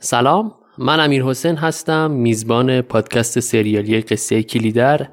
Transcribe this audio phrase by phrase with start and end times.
[0.00, 5.08] سلام من امیر حسین هستم میزبان پادکست سریالی قصه کلیدر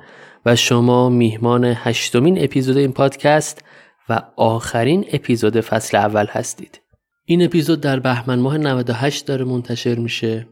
[0.46, 3.66] و شما میهمان هشتمین اپیزود این پادکست
[4.10, 6.82] و آخرین اپیزود فصل اول هستید.
[7.26, 10.48] این اپیزود در بهمن ماه 98 داره منتشر میشه.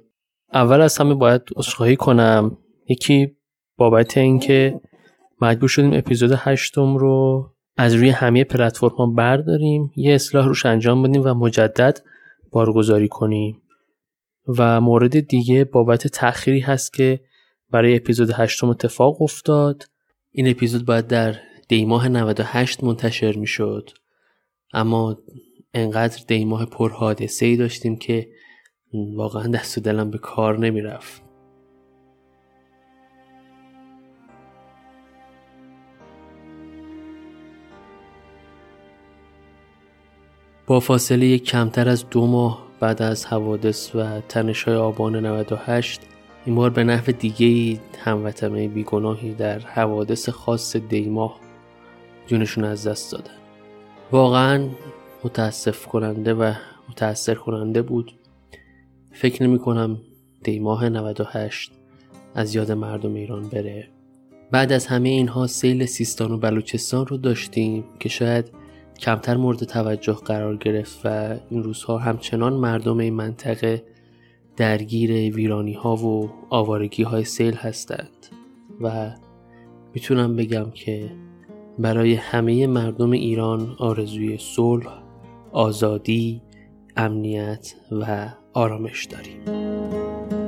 [0.53, 2.57] اول از همه باید عذرخواهی کنم.
[2.89, 3.35] یکی
[3.77, 4.81] بابت اینکه
[5.41, 7.45] مجبور شدیم اپیزود هشتم رو
[7.77, 11.99] از روی همه پلتفرم ها برداریم یه اصلاح روش انجام بدیم و مجدد
[12.51, 13.61] بارگذاری کنیم.
[14.57, 17.19] و مورد دیگه بابت تأخیری هست که
[17.71, 19.83] برای اپیزود هشتم اتفاق افتاد.
[20.31, 21.35] این اپیزود باید در
[21.67, 23.89] دیماه 98 منتشر می شد
[24.73, 25.17] اما
[25.73, 28.27] انقدر دیماه پر حادثه ای داشتیم که
[28.93, 31.21] واقعا دست و دلم به کار نمی رفت
[40.67, 46.01] با فاصله کمتر از دو ماه بعد از حوادث و تنش های آبان 98
[46.45, 51.39] این بار به نحو دیگه هموطنه بیگناهی در حوادث خاص دیماه
[52.27, 53.33] جونشون از دست دادن.
[54.11, 54.69] واقعا
[55.23, 56.53] متاسف کننده و
[56.89, 58.11] متاثر کننده بود.
[59.11, 59.97] فکر نمی کنم
[60.43, 61.71] دیماه 98
[62.35, 63.87] از یاد مردم ایران بره.
[64.51, 68.60] بعد از همه اینها سیل سیستان و بلوچستان رو داشتیم که شاید
[69.01, 73.83] کمتر مورد توجه قرار گرفت و این روزها همچنان مردم این منطقه
[74.57, 78.27] درگیر ویرانی ها و آوارگی های سیل هستند
[78.81, 79.11] و
[79.93, 81.11] می‌تونم بگم که
[81.79, 85.03] برای همه مردم ایران آرزوی صلح،
[85.51, 86.41] آزادی،
[86.97, 90.40] امنیت و آرامش داریم.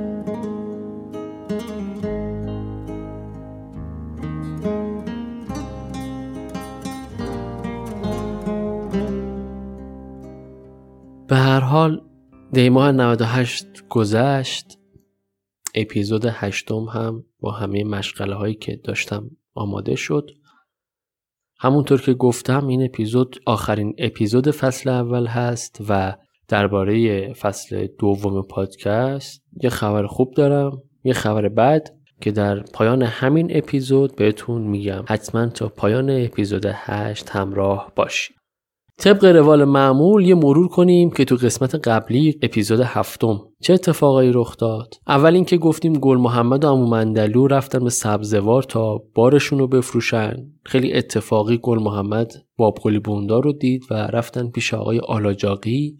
[11.34, 12.02] به هر حال
[12.52, 14.78] دیماه 98 گذشت.
[15.74, 20.30] اپیزود هشتم هم با همه مشغله هایی که داشتم آماده شد.
[21.58, 26.16] همونطور که گفتم این اپیزود آخرین اپیزود فصل اول هست و
[26.48, 31.88] درباره فصل دوم پادکست یه خبر خوب دارم یه خبر بد
[32.20, 35.04] که در پایان همین اپیزود بهتون میگم.
[35.08, 38.43] حتما تا پایان اپیزود هشت همراه باشید
[38.98, 44.56] طبق روال معمول یه مرور کنیم که تو قسمت قبلی اپیزود هفتم چه اتفاقایی رخ
[44.56, 44.94] داد.
[45.06, 50.36] اول اینکه گفتیم گل محمد و امو مندلو رفتن به سبزوار تا بارشون رو بفروشن.
[50.64, 55.96] خیلی اتفاقی گل محمد بابقلی بوندار رو دید و رفتن پیش آقای آلاجاقی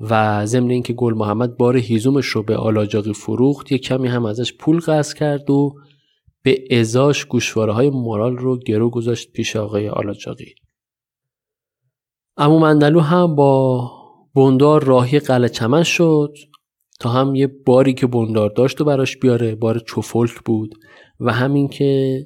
[0.00, 4.52] و ضمن اینکه گل محمد بار هیزومش رو به آلاجاقی فروخت یه کمی هم ازش
[4.52, 5.74] پول قصد کرد و
[6.42, 10.54] به ازاش گوشواره های مورال رو گرو گذاشت پیش آقای آلاجاقی.
[12.38, 13.90] امو مندلو هم با
[14.34, 16.34] بندار راهی قلعه چمن شد
[17.00, 20.74] تا هم یه باری که بندار داشت و براش بیاره بار چوفلک بود
[21.20, 22.20] و همین که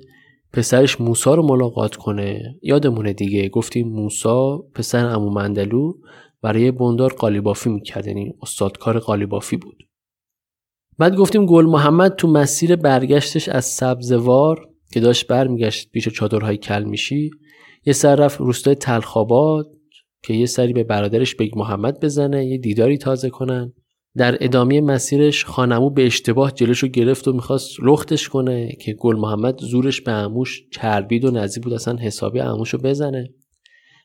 [0.52, 2.54] پسرش موسا رو ملاقات کنه.
[2.62, 5.92] یادمونه دیگه گفتیم موسا پسر امو مندلو
[6.42, 9.76] برای بندار قالیبافی می‌کرد یعنی استادکار قالیبافی بود.
[10.98, 16.84] بعد گفتیم گل محمد تو مسیر برگشتش از سبزوار که داشت برمیگشت پیش چادرهای کل
[16.84, 17.30] میشی
[17.86, 19.79] یه سر رفت روستای تلخاباد
[20.22, 23.72] که یه سری به برادرش بگ محمد بزنه یه دیداری تازه کنن.
[24.16, 29.60] در ادامه مسیرش خانمو به اشتباه جلوشو گرفت و می‌خواست لختش کنه که گل محمد
[29.60, 33.28] زورش به عموش چربید و نزدیک بود اصلا حسابی عموشو بزنه.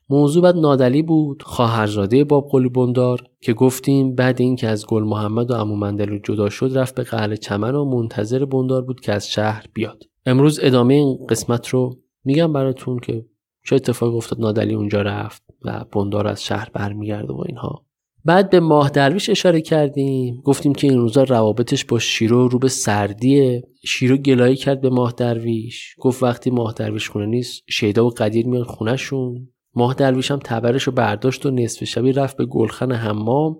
[0.09, 5.51] موضوع بعد نادلی بود خواهرزاده باب قلی بندار که گفتیم بعد اینکه از گل محمد
[5.51, 9.29] و عمو مندلو جدا شد رفت به قهل چمن و منتظر بندار بود که از
[9.29, 10.03] شهر بیاد.
[10.25, 13.25] امروز ادامه این قسمت رو میگم براتون که
[13.65, 15.44] چه اتفاق افتاد نادلی اونجا رفت.
[15.65, 17.85] و بندار از شهر برمیگرده و اینها.
[18.25, 20.41] بعد به ماه درویش اشاره کردیم.
[20.43, 23.63] گفتیم که این روزا روابطش با شیرو رو به سردیه.
[23.85, 25.95] شیرو گلایی کرد به ماه درویش.
[25.99, 29.47] گفت وقتی ماه درویش خونه نیست شیدا و قدیر میان خونهشون.
[29.75, 33.57] ماه درویش هم تبرش رو برداشت و نصف شبی رفت به گلخن حمام.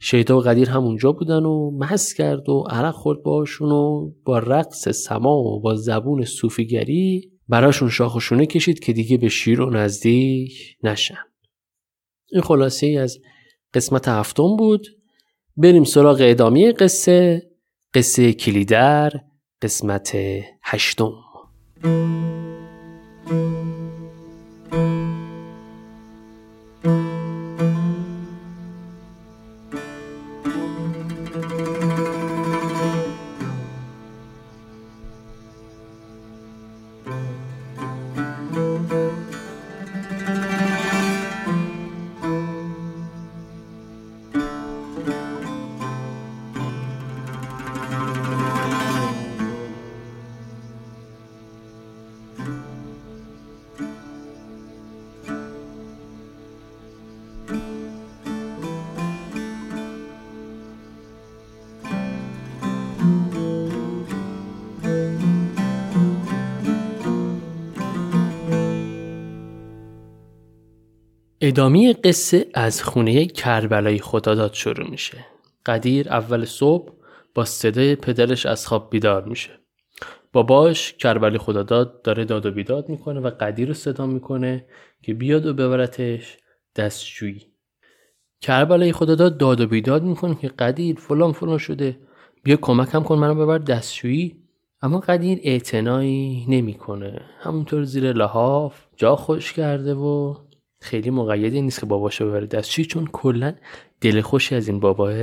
[0.00, 4.38] شیدا و قدیر هم اونجا بودن و مس کرد و عرق خورد باشون و با
[4.38, 9.60] رقص سما و با زبون صوفیگری براشون شاخ و شونه کشید که دیگه به شیر
[9.60, 11.33] و نزدیک نشن.
[12.32, 13.18] این خلاصه ای از
[13.74, 14.86] قسمت هفتم بود.
[15.56, 17.50] بریم سراغ ادامه قصه
[17.94, 19.12] قصه کلیدر
[19.62, 20.16] قسمت
[20.62, 21.12] هشتم.
[71.54, 75.26] ادامه قصه از خونه کربلای خداداد شروع میشه.
[75.66, 76.92] قدیر اول صبح
[77.34, 79.50] با صدای پدرش از خواب بیدار میشه.
[80.32, 84.66] باباش کربلای خداداد داره داد و بیداد می‌کنه و قدیر رو صدا می‌کنه
[85.02, 86.36] که بیاد و ببرتش
[86.76, 87.46] دستشویی
[88.40, 91.98] کربلای خداداد داد و بیداد می‌کنه که قدیر فلان فلان شده
[92.42, 94.36] بیا کمکم کن منو ببر دستشویی
[94.82, 97.20] اما قدیر اعتنایی نمی‌کنه.
[97.40, 100.34] همونطور زیر لحاف جا خوش کرده و
[100.84, 103.54] خیلی مقیدی نیست که باباشو ببره دستشویی چون کلا
[104.00, 105.14] دل خوشی از این باباه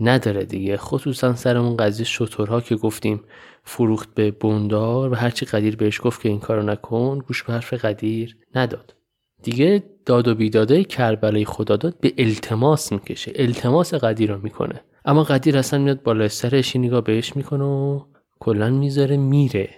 [0.00, 0.76] نداره دیگه.
[0.76, 3.20] خصوصا سر اون قضیه شطورها که گفتیم.
[3.64, 7.72] فروخت به بوندار و هرچی قدیر بهش گفت که این کارو نکن گوش به حرف
[7.72, 8.94] قدیر نداد.
[9.42, 13.32] دیگه داد و بیداده کربلای خداداد به التماس می‌کشه.
[13.34, 14.80] التماس قدیر رو می‌کنه.
[15.04, 18.00] اما قدیر اصلا میاد بالا سرش نگاه بهش می‌کنه و
[18.40, 19.68] کلا می‌ذاره میره.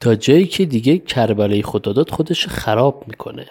[0.00, 3.46] تا جایی که دیگه کربلای خداداد خودش خراب می‌کنه.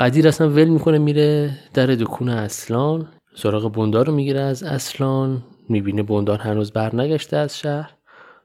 [0.00, 6.02] قدیر اصلا ول می‌کنه میره در دکون اصلان سراغ بوندار رو می‌گیره از اصلان می‌بینه
[6.02, 7.90] بوندار هنوز برنگشته از شهر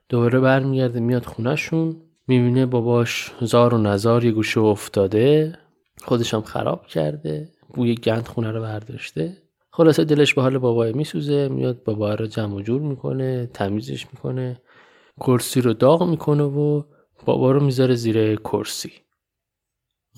[0.10, 1.96] دوباره برمیگرده میاد خونهشون
[2.28, 5.58] می‌بینه باباش زار و نزار یه گوشه افتاده
[6.02, 9.38] خودش هم خراب کرده بوی گند خونه رو برداشته.
[9.72, 14.62] خلاصه دلش به حال بابای میسوزه میاد بابا رو جمع و جور می‌کنه تمیزش می‌کنه
[15.20, 16.84] کرسی رو داغ می‌کنه و
[17.26, 18.92] بابا رو می‌ذاره زیر کرسی.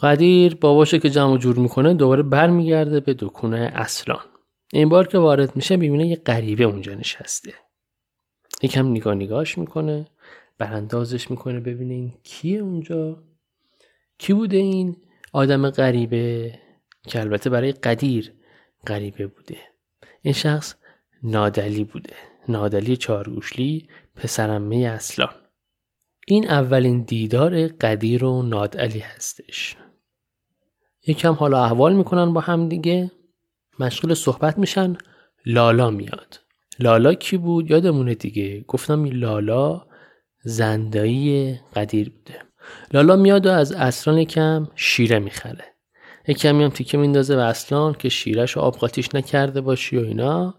[0.01, 4.25] قدیر باباشه که جمع جور می‌کنه دوباره برمیگرده به دکونه اصلان.
[4.73, 7.53] این بار که وارد میشه می‌بینه یه غریبه اونجا نشسته.
[8.63, 10.07] یکم نگاه نگاهش می‌کنه
[10.57, 13.23] براندازش می‌کنه ببینه این کیه اونجا.
[14.17, 14.97] کی بوده این
[15.33, 16.59] آدم غریبه؟
[17.07, 18.33] که البته برای قدیر
[18.87, 19.57] غریبه بوده.
[20.21, 20.75] این شخص
[21.23, 22.13] نادلی بوده.
[22.49, 25.33] نادلی چارگوشلی پسرمه اصلان.
[26.27, 29.77] این اولین دیدار قدیر و نادلی هستش.
[31.07, 33.11] یکم حالا احوال می‌کنن با هم دیگه.
[33.79, 34.97] مشغول صحبت میشن.
[35.45, 36.39] لالا میاد.
[36.79, 38.61] لالا کی بود؟ یادمونه دیگه.
[38.67, 39.85] گفتم این لالا
[40.43, 42.39] زندایی قدیر بوده.
[42.93, 45.65] لالا میاد و از اصلان یکم شیره می‌خره.
[46.27, 50.55] یکم هم تیکه میندازه به اصلان که شیرش آب قاتیش نکرده باشی و اینا.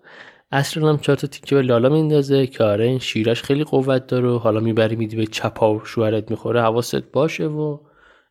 [0.50, 4.28] اصلا هم چهار تا تیکه به لالا میندازه که آره این شیرش خیلی قوت داره
[4.28, 7.78] و حالا می‌بری میدی به چپاو شوهرت می‌خوره حواست باشه و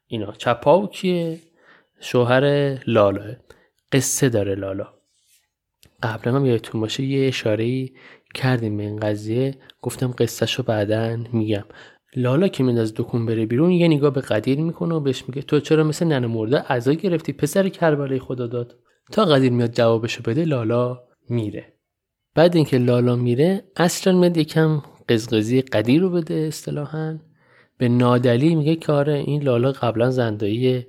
[0.07, 0.31] اینا.
[0.31, 1.39] چپاو کیه؟
[2.05, 2.43] شوهر
[2.87, 3.35] لالا.
[3.91, 4.87] قصه داره لالا.
[6.03, 7.89] قبلا هم یادتون باشه یه اشاره
[8.35, 9.55] کردیم به این قضیه.
[9.81, 11.63] گفتم قصهشو بعدا میگم.
[12.15, 15.41] لالا که من از دکون بره بیرون یه نگاه به قدیر می‌کنه و بهش میگه
[15.41, 18.75] تو چرا مثل ننه مرده عزا گرفتی پسر کربلای خدا داد؟
[19.11, 21.73] تا قدیر میاد جوابشو بده لالا میره.
[22.35, 27.19] بعد اینکه لالا میره اصلا میاد یکم قزقزی قدیر رو بده اصطلاحا.
[27.77, 30.85] به نادلی میگه که آره این لالا قبلا زندایی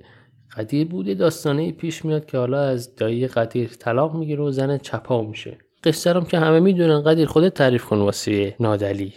[0.55, 5.21] قدیر بوده داستانه پیش میاد که حالا از دایی قدیر طلاق می‌گیره و زن چپا
[5.21, 5.57] میشه.
[5.83, 9.13] قصه که همه می‌دونن قدیر خودت تعریف کن واسه نادلی.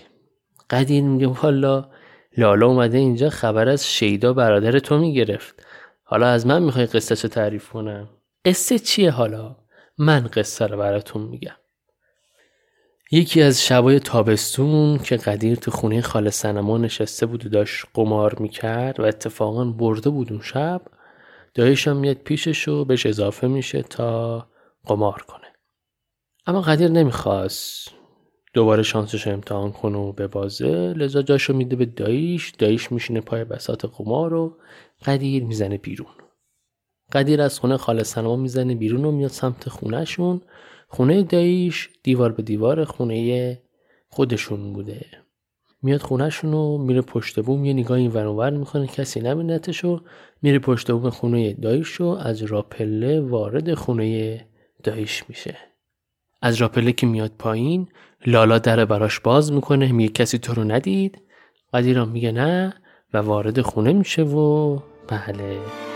[0.70, 1.88] قدیر میگه والا
[2.37, 5.62] لالا اومده اینجا خبر از شیدا برادر تو می‌گرفت.
[6.04, 8.08] حالا از من می‌خوای قصه تعریف کنم؟
[8.44, 9.56] قصه چیه حالا؟
[9.99, 11.56] من قصه رو براتون میگم.
[13.12, 18.38] یکی از شبای تابستون که قدیر تو خونه خاله سنما نشسته بود و داشت قمار
[18.38, 20.82] می‌کرد و اتفاقا برده بود اون شب
[21.54, 24.47] دایشم میاد پیشش و بهش اضافه میشه تا
[24.85, 25.47] قمار کنه.
[26.47, 27.88] اما قدیر نمی‌خواست.
[28.54, 33.45] دوباره شانسش امتحان کنه و به بازه لذا جاشو میده به داییش داییش میشینه پای
[33.45, 34.57] بسات قمار و
[35.04, 36.14] قدیر می‌زنه بیرون.
[37.12, 40.40] قدیر از خونه خاله سنما می‌زنه بیرون و میاد سمت خونهشون.
[40.88, 43.62] خونه داییش دیوار به دیوار خونه
[44.09, 45.19] خودشون بوده.
[45.82, 50.00] میاد خونهشون و میره پشت بوم یه نگاه این ور می‌کنه کسی نبینتش و
[50.42, 54.40] میره پشت بوم خونه داییش و از راپله وارد خونه
[54.82, 55.56] داییش میشه.
[56.42, 57.88] از راپله که میاد پایین
[58.26, 61.18] لالا در براش باز می‌کنه میگه کسی تو رو ندید.
[61.75, 62.75] قدیران میگه نه
[63.14, 65.89] و وارد خونه میشه و بله.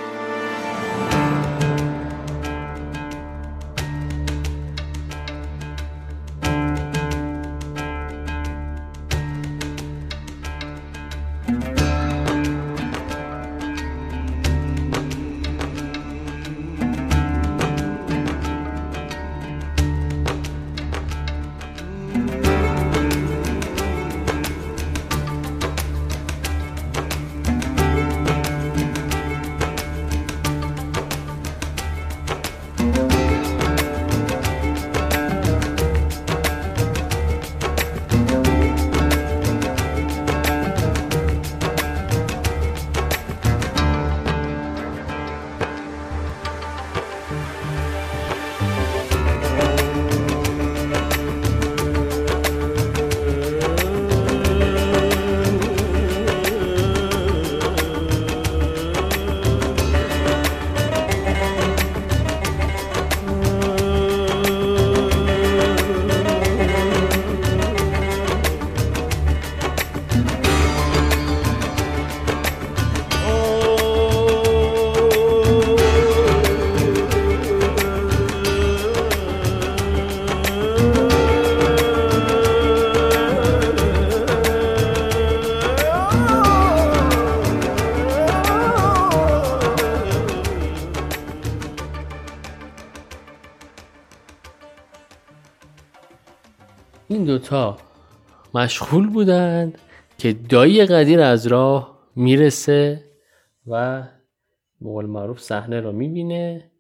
[97.45, 97.77] دوتا
[98.55, 99.79] مشغول بودند
[100.19, 103.05] که دایی قدیر از راه می‌رسه
[103.67, 104.03] و
[104.81, 106.71] مقال معروف صحنه رو می‌بینه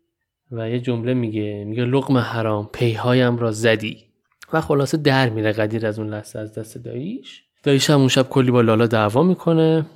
[0.51, 4.05] و یه جمله میگه میگه لقم حرام پیهایم را زدی.
[4.53, 7.43] و خلاصه در میره قدیر از اون لحظه از دست داییش.
[7.63, 9.87] داییش هم اون شب کلی با لالا دعوا می‌کنه.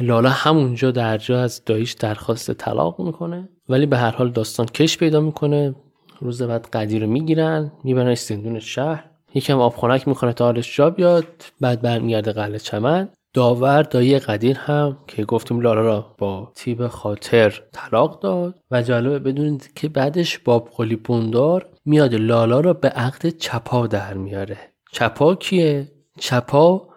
[0.00, 3.48] لالا همونجا در جا از داییش درخواست طلاق می‌کنه.
[3.68, 5.74] ولی به هر حال داستان کش پیدا می‌کنه.
[6.20, 9.04] روز بعد قدیر رو می‌گیرن میبرنش زندون شهر.
[9.34, 11.26] یکم آب خنک می‌کنه تا حالش جا بیاد.
[11.60, 13.08] بعد برمیگرده قلعه چمن.
[13.34, 18.54] داور دایی قدیر هم که گفتیم لالا را با تیب خاطر طلاق داد.
[18.70, 24.14] و جالبه بدونید که بعدش باب قلی بوندار میاد لالا را به عقد چپا در
[24.14, 24.58] میاره.
[24.92, 26.88] چپا کیه؟ چپا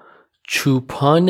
[0.48, 1.30] چوپان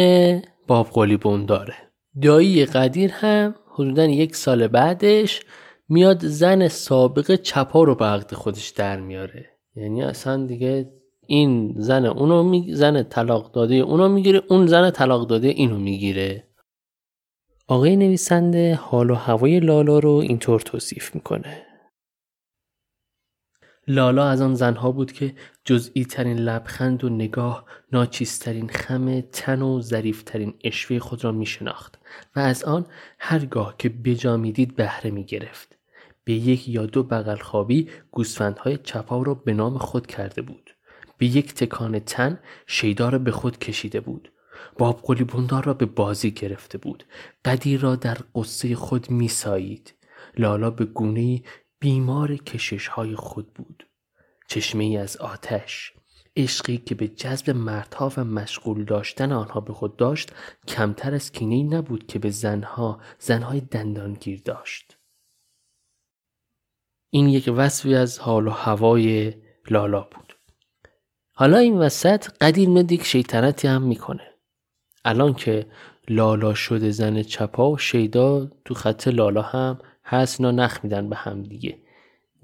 [0.68, 1.74] باب قلی بونداره.
[2.22, 5.42] دایی قدیر هم حدودا یک سال بعدش
[5.90, 9.50] میاد زن سابق چپا رو به عقد خودش در میاره.
[9.76, 10.94] یعنی اصلا دیگه
[11.28, 12.76] این زن اونو می...
[12.76, 16.48] زن طلاق داده اونو می‌گیره اون زن طلاق داده اینو می‌گیره
[17.68, 21.66] آقای نویسنده حال و هوای لالا رو اینطور توصیف می‌کنه
[23.88, 25.36] لالا از آن زنها بود که
[25.66, 32.00] جزئی ترین لبخند و نگاه ناچیزترین خم تن و ظریفترین اشوه خود را می شناخت
[32.36, 32.86] و از آن
[33.20, 35.81] هرگاه که بجا می‌دید بهره می گرفت.
[36.24, 40.76] به یک یا دو بغل خوابی گوسفندهای چپا را به نام خود کرده بود.
[41.18, 44.32] به یک تکان تن شیدا را به خود کشیده بود.
[44.78, 47.04] باب قلی بندار را به بازی گرفته بود.
[47.46, 49.94] قدیر را در قصه خود می سایید.
[50.38, 51.42] لالا به گونه
[51.80, 53.88] بیمار کشش های خود بود.
[54.48, 55.94] چشمه ای از آتش.
[56.38, 60.32] عشقی که به جذب مردها و مشغول داشتن آنها به خود داشت
[60.68, 64.91] کمتر از کینه نبود که به زنها زنهای دندانگیر داشت.
[67.14, 69.34] این یک وصفی از حال و هوای
[69.70, 70.36] لالا بود.
[71.34, 74.28] حالا این وسط قدیر میاد یک شیطنتی هم می‌کنه.
[75.06, 75.66] الان که
[76.10, 81.16] لالا شده زن چپا و شیدا تو خط لالا هم هست اینا نخ میدن به
[81.16, 81.78] هم دیگه.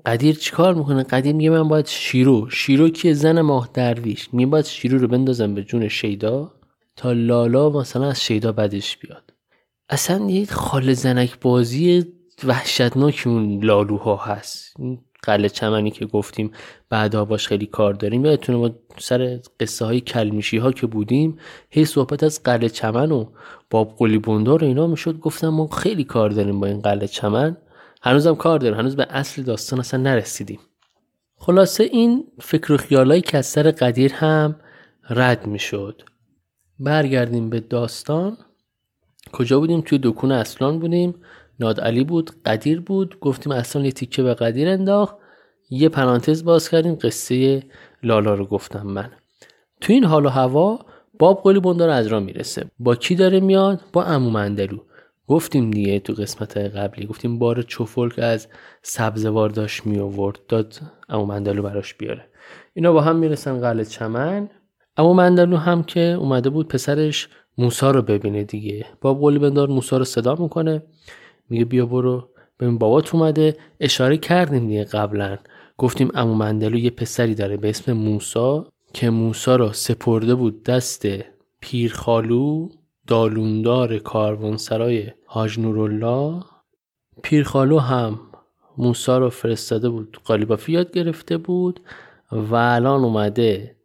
[0.06, 2.50] قدیر چیکار می‌کنه؟ قدیر میگه من باید شیرو.
[2.50, 4.34] شیرو که زن ماه درویش.
[4.34, 6.54] می باید شیرو رو بندازم به جون شیدا
[6.96, 9.34] تا لالا مثلا از شیدا بدش بیاد.
[9.90, 12.06] اصلا یه خال زنک بازی
[12.44, 14.74] وحشتناک اون لالوها هست.
[15.24, 16.52] قله چمنی که گفتیم
[16.90, 18.26] بعدا باش خیلی کار داریم.
[18.26, 21.40] یادتونه ما سر قصه های کلمیشی ها که بودیم
[21.70, 23.26] هی صحبت از قله چمن و
[23.70, 25.20] باب قلی بندار اینا می‌شد.
[25.20, 27.58] گفتم ما خیلی کار داریم با این قله چمن.
[28.02, 28.78] هنوزم کار داریم.
[28.78, 30.60] هنوز به اصل داستان اصلا نرسیدیم.
[31.38, 34.56] خلاصه این فکر و خیالایی که از سر قدیر هم
[35.10, 36.02] رد می‌شد.
[36.80, 38.38] برگردیم به داستان.
[39.34, 41.16] کجا بودیم؟ توی دکون اصلان بودیم.
[41.60, 43.20] ناد علی بود قدیر بود.
[43.20, 45.16] گفتیم اصلا یه تیکه به قدیر انداخت.
[45.70, 47.64] یه پرانتز باز کردیم قصه
[48.04, 49.12] لالا رو گفتم من.
[49.82, 50.80] تو این حال و هوا
[51.20, 52.66] باب قولی بندار از را می‌رسه.
[52.80, 54.78] با کی داره میاد؟ با امو مندلو.
[55.28, 58.48] گفتیم دیگه تو قسمت قبلی گفتیم بار چوفلک از
[58.82, 62.26] سبزوار داشت می آورد داد امو مندلو براش بیاره.
[62.74, 64.50] اینا با هم می‌رسن قلعه چمن.
[64.98, 68.86] امو مندلو هم که اومده بود پسرش موسا رو ببینه دیگه.
[69.02, 70.84] باب قولی بندار موسا رو صدا می‌کنه.
[71.50, 72.30] میگه بیا برو.
[72.60, 75.38] ببین بابات اومده اشاره کردیم دیگه قبلا.
[75.78, 81.08] گفتیم امو مندلو یه پسری داره به اسم موسا که موسا را سپرده بود دست
[81.62, 82.70] پیرخالو
[83.08, 86.44] دالوندار کاروانسرای حاج نورالله
[87.24, 88.20] پیرخالو هم
[88.78, 91.80] موسا رو فرستاده بود قالیبافی یاد گرفته بود
[92.32, 93.76] و الان اومده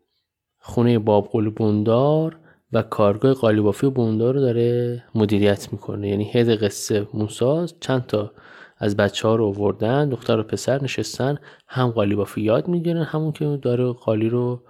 [0.58, 2.38] خونه باب بوندار
[2.72, 6.08] و کارگاه قالیبافی بوندار رو داره مدیریت می‌کنه.
[6.08, 8.32] یعنی هد قصه موسا چند تا
[8.78, 11.38] از بچه ها رو آوردن دختر و پسر نشستن
[11.68, 14.62] هم قالیبافی یاد می‌گیرن همون که داره قالی رو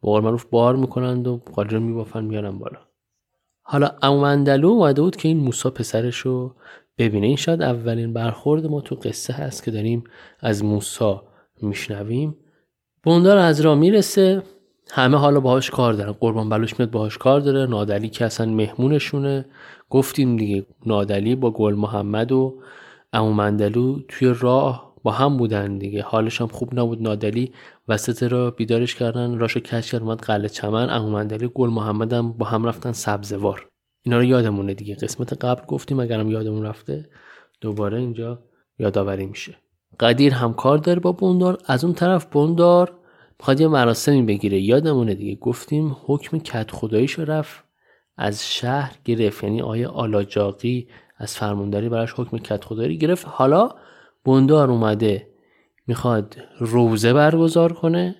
[0.00, 2.78] با معروف بار می‌کنند و قالی رو میبافن میارن بالا.
[3.62, 6.54] حالا امومندلو اومده بود که این موسا پسرش رو
[6.98, 7.26] ببینه.
[7.26, 10.04] این شاید اولین برخورد ما تو قصه هست که داریم
[10.40, 11.24] از موسا
[11.62, 12.36] میشنویم.
[13.02, 14.42] بوندار از را می‌رسه.
[14.90, 16.12] همه حالا باهاش کار دارن.
[16.12, 17.66] قربان بلوش میاد باهاش کار داره.
[17.66, 19.44] نادلی که اصلا مهمونشونه.
[19.90, 22.54] گفتیم دیگه نادلی با گل محمد و
[23.12, 26.02] امومندلو توی راه با هم بودن دیگه.
[26.02, 27.02] حالش هم خوب نبود.
[27.02, 27.52] نادلی
[27.88, 29.38] وسط را بیدارش کردن.
[29.38, 30.90] راشو کش کرد اومد قلعه چمن.
[30.90, 33.66] امومندلی گل محمد هم با هم رفتن سبزوار
[34.02, 34.94] اینا رو یادمونه دیگه.
[34.94, 37.08] قسمت قبل گفتیم اگرم یادمون رفته
[37.60, 38.38] دوباره اینجا
[38.78, 39.56] یادآوری میشه.
[40.00, 42.98] قدیر هم کار داره با بوندار از اون طرف بوندار
[43.40, 44.60] می‌خواد یه مراسمی بگیره.
[44.60, 47.64] یادمونه دیگه گفتیم حکم کت خداییشو رفت
[48.16, 49.44] از شهر گرفت.
[49.44, 53.26] یعنی آیه آلاجاقی از فرمانداری براش حکم کت خدایی گرفت.
[53.28, 53.70] حالا
[54.24, 55.28] بندار اومده
[55.86, 58.16] می‌خواد روزه برگزار کنه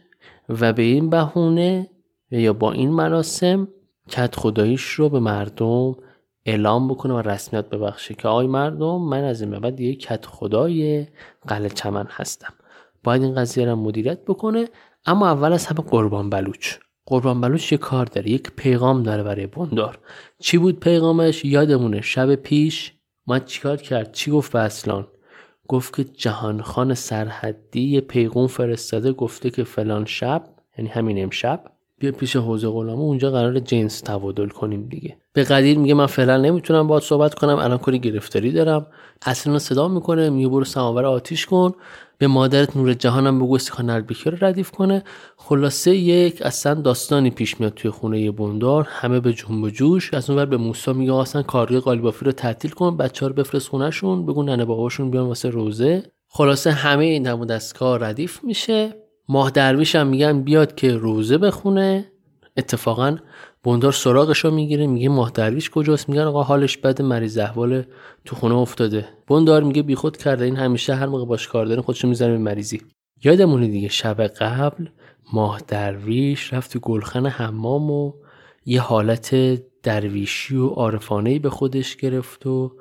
[0.49, 1.91] و به این بهونه
[2.31, 3.69] یا با این مراسم
[4.09, 5.97] کت خداییش رو به مردم
[6.47, 11.07] اعلام بکنه و رسمیت ببخشه که آقای مردم من از این بعد یه کت خدای
[11.49, 12.55] قلعه چمن هستم.
[13.05, 14.69] باید این قضیه رو مدیریت بکنه.
[15.09, 16.75] اما اول از همه قربان بلوچ.
[17.07, 19.99] قربان بلوچ یه کار داره یک پیغام داره برای بندار.
[20.39, 22.93] چی بود پیغامش؟ یادمونه شب پیش
[23.27, 25.07] ما چیکار کرد؟ چی گفت به اصلان؟
[25.69, 30.45] گفت که جهانخان سرحدی یه پیغام فرستاده گفته که فلان شب
[30.79, 31.65] یعنی همین امشب
[31.99, 35.17] بیا پیش حوزه غلامه اونجا قرار جنس تبادل کنیم دیگه.
[35.33, 38.87] به قدیر میگه من فعلا نمی‌تونم باهات صحبت کنم الان کلی گرفتاری دارم.
[39.27, 41.73] اصلا صدا می‌کنه میگه برو سماور آتیش کن.
[42.19, 45.05] به مادرت نور جهانم بگو استخوان البکی رو ردیف کنه.
[45.37, 48.89] خلاصه یک اصلا داستانی پیش میاد توی خونه یه بندار.
[48.91, 50.15] همه به جنب و جوش.
[50.15, 52.97] از اونور به موسی میگه اصلا کاری قالیبافی رو تعطیل کن.
[52.97, 54.27] بچه رو بفرست خونهشون.
[54.27, 56.03] بگو ننه باباشون بیان واسه روزه.
[56.29, 58.95] خلاصه همه این دم دستگاه ردیف میشه.
[59.29, 62.13] ماه درویش هم میگن بیاد که روزه بخونه.
[62.57, 63.17] اتفاقا
[63.65, 67.85] بندار سراغش رو می‌گیره میگه ماه درویش کجاست؟ میگن آقا حالش بد مریض احوال
[68.25, 69.09] تو خونه افتاده.
[69.29, 72.81] بندار میگه بیخود کرده این همیشه هر موقع باش کار داره خودشو می‌زنه به مریضی.
[73.25, 74.87] یادمونه دیگه شب قبل
[75.33, 78.13] ماه درویش رفت تو گلخن حمام و
[78.67, 79.35] یه حالت
[79.83, 82.73] درویشی و عارفانه به خودش گرفت و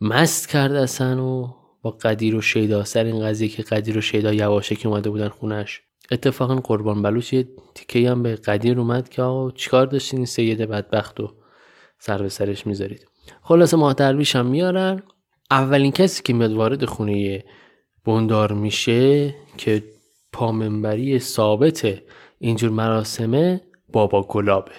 [0.00, 4.34] مست کرد اصلا و با قدیر و شیدا سر این قضیه که قدیر و شیدا
[4.34, 9.22] یواشه که اومده بودن خونش اتفاقا قربان بلوچ یه تیکه هم به قدیر اومد که
[9.22, 11.30] آقا چیکار داشتین؟ این سید بدبخت و
[11.98, 13.06] سر به سرش می‌ذارید.
[13.42, 15.02] خلاصه ماه درویش هم میارن.
[15.50, 17.44] اولین کسی که میاد وارد خونه
[18.06, 19.82] بندار میشه که
[20.32, 22.02] پامنبری ثابت
[22.38, 23.60] اینجور مراسمه
[23.92, 24.72] بابا گلابه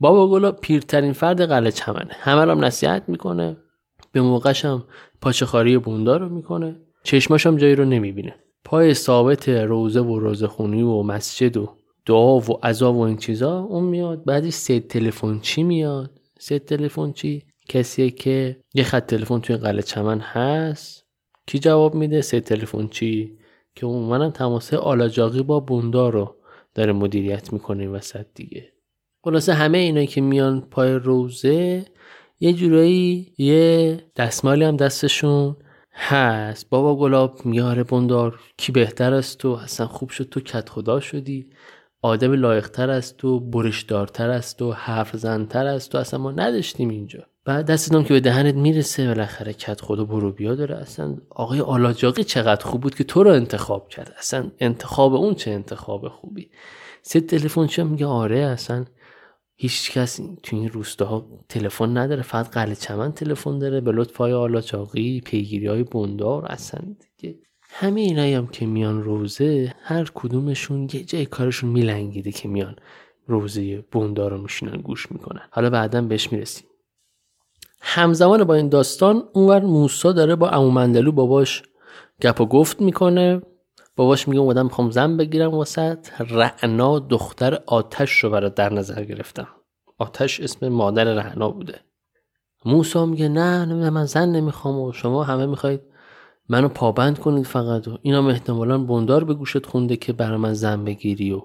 [0.00, 2.10] بابا گلا پیرترین فرد قلعه چمنه.
[2.10, 3.56] همه هم نصیحت می‌کنه.
[4.12, 4.84] به موقعش هم
[5.20, 6.76] پاچه بوندار رو می‌کنه.
[7.04, 8.34] چشماش هم جایی رو نمی‌بینه.
[8.64, 13.60] پای ثابت روزه و روزه خونی و مسجد و دعا و عذاب و این چیزا
[13.60, 14.24] اون میاد.
[14.24, 19.82] بعدش سه تلفن چی میاد؟ سه تلفن چی؟ کسیه که یه خط تلفن توی قلعه
[19.82, 21.04] چمن هست.
[21.46, 23.38] کی جواب میده؟ سه تلفن چی؟
[23.74, 26.36] که اون منم تماسه آلاجاقی با بوندار رو
[26.74, 28.72] داره مدیریت می‌کنه این وسط دیگه.
[29.28, 31.84] خلاصه همه اینایی که میان پای روزه
[32.40, 35.56] یه جورایی یه دستمالی هم دستشون
[35.92, 36.70] هست.
[36.70, 41.50] بابا گلاب میاره بندار کی بهتر است تو؟ اصلا خوب شد تو کت خدا شدی.
[42.02, 45.98] آدم لایقتر است تو برشدارتر است تو حرف زنتر است تو.
[45.98, 47.20] اصلا ما نداشتیم اینجا.
[47.44, 50.76] بعد دستتون که به دهنت می‌رسه بالاخره کت خدا برو بیا داره.
[50.76, 54.14] اصلا آقای آلاجاقی چقدر خوب بود که تو رو انتخاب کرد.
[54.18, 56.50] اصلا انتخاب اون چه انتخاب خوبی.
[57.02, 58.84] سه تلفن چه میگه آره اصلا
[59.60, 63.80] هیچ کس تو این روستاها تلفن نداره فقط قلعه چمن تلفن داره.
[63.80, 66.80] به لطف های آلاچاقی پیگیری های بندار اصلا
[67.18, 67.38] دیگه
[67.70, 72.76] همه اینایی هم که میان روزه هر کدومشون یه جای کارشون میلنگیده که میان
[73.26, 75.42] روزه بندار رو میشینن گوش می‌کنن.
[75.50, 76.66] حالا بعدا بهش می‌رسیم.
[77.80, 81.62] همزمان با این داستان اونور موسا داره با امومندلو باباش
[82.22, 83.42] گپ و گفت می‌کنه.
[83.98, 86.08] باباش میگه اومدم می‌خوام زن بگیرم وسط.
[86.20, 89.48] رعنا دختر آتش رو برای در نظر گرفتم.
[89.98, 91.80] آتش اسم مادر رعنا بوده.
[92.64, 95.80] موسا میگه نه نه من زن نمی‌خوام و شما همه می‌خواید
[96.48, 100.84] منو پابند کنید فقط و اینا احتمالا بندار به گوشت خونده که برای من زن
[100.84, 101.42] بگیری و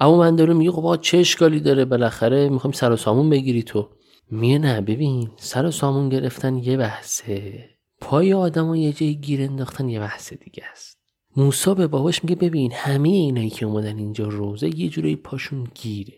[0.00, 3.88] اما من داره میگه خب چه اشکالی داره؟ بالاخره می‌خوام سر و سامون بگیری تو.
[4.30, 7.64] میگه نه ببین سر و سامون گرفتن یه بحثه.
[8.00, 10.95] پای آدم و یه جایی گیر انداختن یه بحث دیگه است.
[11.36, 16.14] موسا به باباش میگه ببین همه اینایی که اومدن اینجا روزه یه جورایی پاشون گیره.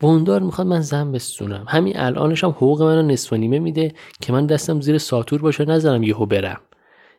[0.00, 1.64] بندار می‌خواد من زن بستونم.
[1.68, 6.02] همین الانش هم حقوق منو نصف نیمه میده که من دستم زیر ساتور باشه نذارم
[6.02, 6.60] یهو برم.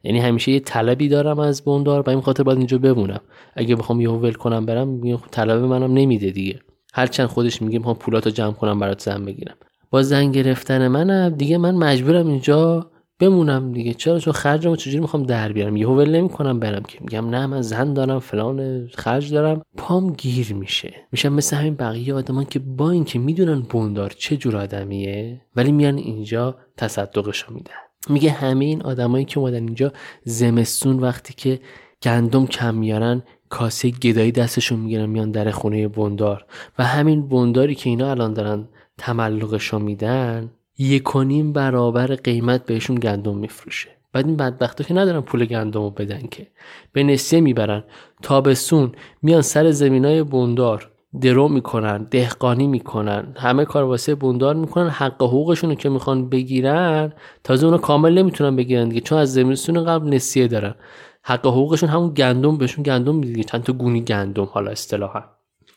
[0.03, 3.21] یعنی همیشه یه طلبی دارم از بندار و این خاطر باید اینجا بمونم.
[3.55, 6.59] اگه بخوام یهو ول کنم برم طلب منم نمیده دیگه.
[6.93, 9.55] هرچند خودش میگه می‌خوام پولاتو جمع کنم برات زن بگیرم.
[9.91, 13.93] با زن گرفتن منم دیگه من مجبورم اینجا بمونم دیگه.
[13.93, 16.97] چرا؟ چون خرجمو چجوری می‌خوام در بیارم؟ یهو ول نمی‌کنم برم که.
[17.01, 19.61] میگم نه من زن دارم فلان خرج دارم.
[19.77, 20.93] پام گیر میشه.
[21.11, 25.97] میشم مثل همین بقیه آدمان که با اینکه می‌دونن بوندار چه جور آدمیه ولی میان
[25.97, 27.73] اینجا تصدقشو میدن.
[28.09, 31.59] میگه همه این آدمایی که اومدن اینجا زمستون وقتی که
[32.03, 36.45] گندم کم میارن کاسه گدایی دستشون می‌گیرن میان در خونه بندار
[36.79, 43.89] و همین بنداری که اینا الان دارن تملقشو میدن یکونیم برابر قیمت بهشون گندم میفروشه.
[44.13, 46.47] بعد این بدبختا که ندارن پول گندم رو بدن که.
[46.93, 47.83] به نسیه می‌برن.
[48.21, 53.33] تابستون میان سر زمینای بندار درو می‌کنن دهقانی می‌کنن.
[53.37, 54.89] همه کار واسه بوندار می‌کنن.
[54.89, 57.13] حق حقوقشون رو که می‌خوان بگیرن
[57.43, 59.01] تازه اونا کامل نمی‌تونن بگیرن دیگه.
[59.01, 60.75] چون از زمینستون قبل نسیه دارن.
[61.23, 65.23] حق حقوقشون همون گندم بهشون گندم میده چند تا گونی گندم حالا اصطلاحا.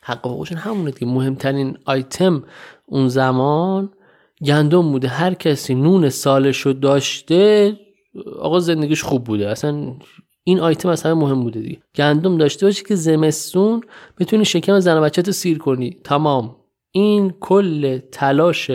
[0.03, 1.13] حق حقوقشون همونه دیگه.
[1.13, 2.43] مهمترین آیتم
[2.87, 3.91] اون زمان
[4.45, 7.73] گندم بوده هر کسی نون سالشو داشته
[8.39, 9.49] آقا زندگیش خوب بوده.
[9.49, 9.95] اصلا
[10.45, 11.79] این آیتم از همه مهم بوده دیگه.
[11.95, 13.81] گندم داشته باشی که زمستون
[14.19, 15.97] بتونی شکم زن و بچه سیر کنی.
[16.05, 16.57] تمام.
[16.93, 18.71] این کل تلاش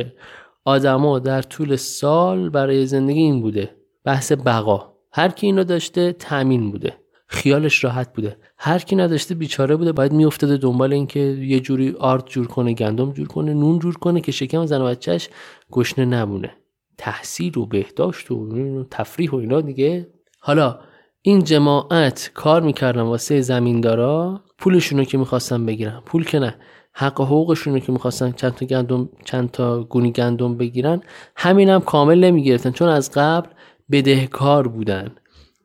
[0.66, 3.76] آدما در طول سال برای زندگی این بوده.
[4.04, 4.94] بحث بقا.
[5.12, 6.94] هر کی اینو داشته تامین بوده.
[7.28, 8.38] خیالش راحت بوده.
[8.58, 13.12] هر کی نداشته بیچاره بوده باید میافتاده دنبال اینکه یه جوری آرد جور کنه گندم
[13.12, 15.30] جور کنه نون جور کنه که شکم زن و بچهش
[15.72, 16.52] گشنه نمونه.
[16.98, 20.08] تحصیل و بهداشت و تفریح و اینا دیگه.
[20.40, 20.80] حالا
[21.22, 26.02] این جماعت کار می‌کردن واسه زمیندارا؟ پولشونو که می‌خواستن بگیرن.
[26.06, 26.56] پول که نه.
[26.94, 31.02] حق حقوقشون که می‌خواستن چند تا گندم چند تا گونی گندم بگیرن
[31.36, 32.72] همین هم کامل نمی‌گرفتن.
[32.72, 33.50] چون از قبل
[33.92, 35.12] بدهکار بودن.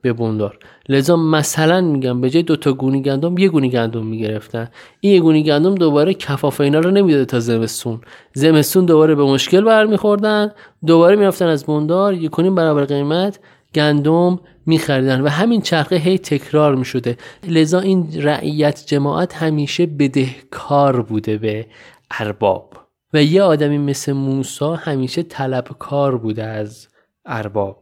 [0.03, 4.69] به بندار لذا مثلا میگم به جای دو تا گونی گندم یه گونی گندم می‌گرفتن.
[5.01, 8.01] این یه گونی گندم دوباره کفاف اینا رو نمی‌داده تا زمستون.
[8.35, 10.53] زمستون دوباره به مشکل برمیخوردن
[10.87, 13.38] دوباره می‌رفتن از بندار یک برابر قیمت
[13.75, 17.17] گندم میخریدن و همین چرخه هی تکرار می‌شده.
[17.49, 21.67] لذا این رعیت جماعت همیشه بدهکار بوده به
[22.11, 22.73] ارباب.
[23.15, 26.88] و یه آدمی مثل موسا همیشه طلبکار بوده از
[27.27, 27.82] ارباب.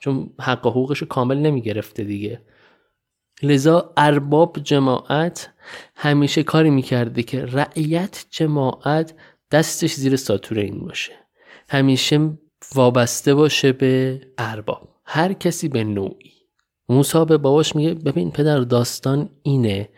[0.00, 2.40] چون حق حقوقش کامل نمی‌گرفته دیگه.
[3.42, 5.50] لذا ارباب جماعت
[5.96, 9.14] همیشه کاری می‌کرده که رعیت جماعت
[9.50, 11.12] دستش زیر ساتور این باشه.
[11.68, 12.38] همیشه
[12.74, 14.88] وابسته باشه به ارباب.
[15.04, 16.32] هر کسی به نوعی.
[16.88, 19.88] موسا به باباش میگه ببین پدر داستان اینه.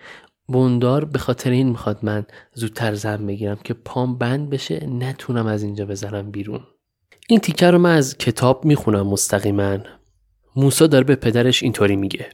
[0.47, 5.63] بوندار به خاطر این می‌خواد من زودتر زن بگیرم که پام بند بشه نتونم از
[5.63, 6.67] اینجا بزنم بیرون.
[7.29, 9.79] این تیکه رو من از کتاب می‌خونم مستقیما.
[10.57, 12.27] موسا داره به پدرش اینطوری میگه.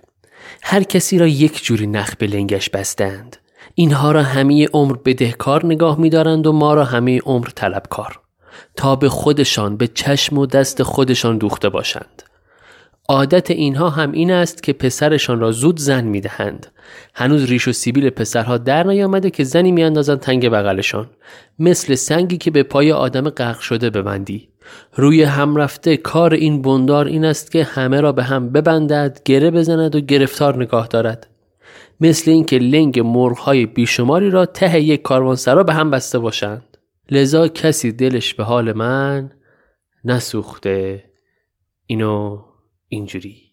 [0.62, 3.36] هر کسی را یک جوری نخ به لنگش بستند.
[3.74, 8.20] اینها را همه عمر بدهکار نگاه میدارند و ما را همه عمر طلبکار.
[8.76, 12.22] تا به خودشان به چشم و دست خودشان دوخته باشند.
[13.08, 16.66] عادت اینها هم این است که پسرشان را زود زن می‌دهند.
[17.14, 21.10] هنوز ریش و سیبیل پسرها در نیامده که زنی میاندازند تنگ بغلشان.
[21.58, 24.48] مثل سنگی که به پای آدم غرق شده ببندی.
[24.94, 29.50] روی هم رفته کار این بندار این است که همه را به هم ببندد گره
[29.50, 31.26] بزند و گرفتار نگاه دارد.
[32.00, 36.78] مثل اینکه لنگ مرغهای بیشماری را ته یک کاروانسرا به هم بسته باشند.
[37.10, 39.30] لذا کسی دلش به حال من
[40.04, 41.04] نسوخته.
[41.86, 42.44] اینو
[42.88, 43.47] اینجوری.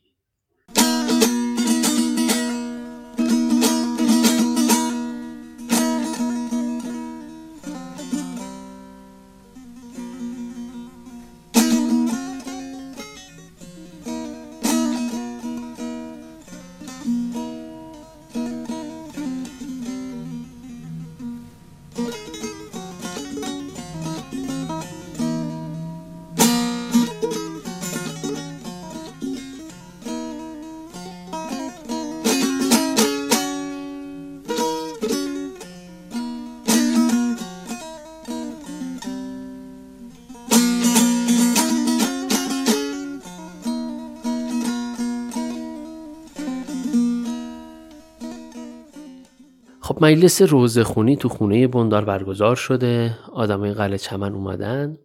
[49.96, 53.18] خب مجلس روزخونی تو خونه بندار برگزار شده.
[53.34, 54.98] آدمای قلعه چمن اومدن.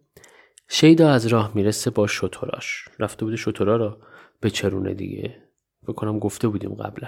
[0.69, 2.85] شیدا از راه می‌رسه با شطوراش.
[2.99, 3.97] رفته بوده شطورا رو
[4.41, 5.35] به چرونه دیگه.
[5.87, 7.07] بکنم گفته بودیم قبلا.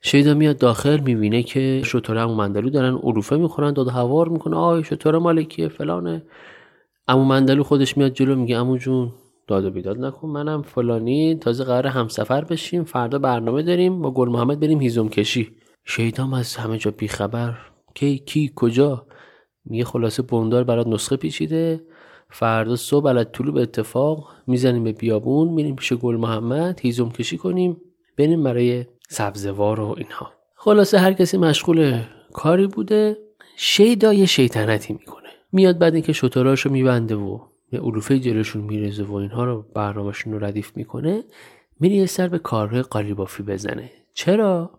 [0.00, 4.56] شیدا میاد داخل می‌بینه که شطوره امو مندلو دارن عروفه می‌خورن داد هوار می‌کنه.
[4.56, 6.22] آی شطوره مالکیه فلانه.
[7.08, 9.12] امو مندلو خودش میاد جلو میگه امو جون
[9.46, 10.62] داد و بیداد نکن منم.
[10.62, 15.61] فلانی تازه قرار همسفر بشیم فردا برنامه داریم با گل محمد بریم هیزم کشی.
[15.84, 17.58] شیدام از همه جا بیخبر.
[17.94, 19.06] کی کی کجا؟
[19.64, 21.80] میگه خلاصه بوندار برات نسخه پیچیده.
[22.30, 27.38] فردا صبح علت طلوع به اتفاق می‌زنیم به بیابون میریم پیش گل محمد هیزم کشی
[27.38, 27.76] کنیم
[28.18, 30.32] بریم برای سبزوار و اینها.
[30.54, 33.16] خلاصه هر کسی مشغول کاری بوده
[33.56, 35.28] شیدا یه شیطنتی می‌کنه.
[35.52, 37.38] میاد بعد اینکه شطوراشو میبنده و
[37.72, 41.24] علوفه جلوشون میرزه و اینها رو برنامهشون رو ردیف می‌کنه
[41.80, 43.90] میره یه سر به کارگاه قالیبافی بزنه.
[44.14, 44.70] چرا؟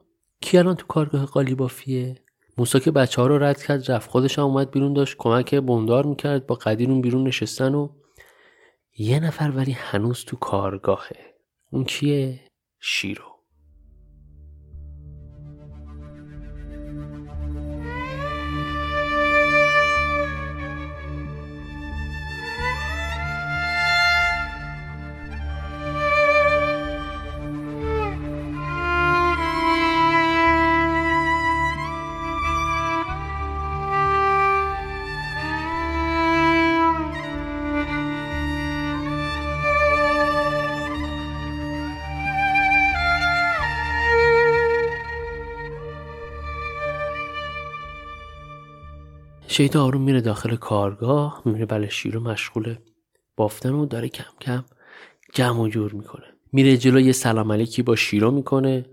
[0.43, 2.15] کی الان تو کارگاه قالیبافیه
[2.57, 6.05] موسا که بچه ها رو رد کرد رفت خودش هم اومد بیرون داشت کمک بندار
[6.05, 7.89] می‌کرد با قدیر بیرون نشستن و
[8.97, 11.35] یه نفر ولی هنوز تو کارگاهه.
[11.71, 12.39] اون کیه؟
[12.79, 13.32] شیرو.
[49.53, 52.75] شیدا آروم میره داخل کارگاه میره بله شیرو مشغول
[53.37, 54.63] بافتن و داره کم کم
[55.33, 56.23] جمع و جور می‌کنه.
[56.53, 58.85] میره جلو یه سلام علیکی با شیرو می‌کنه.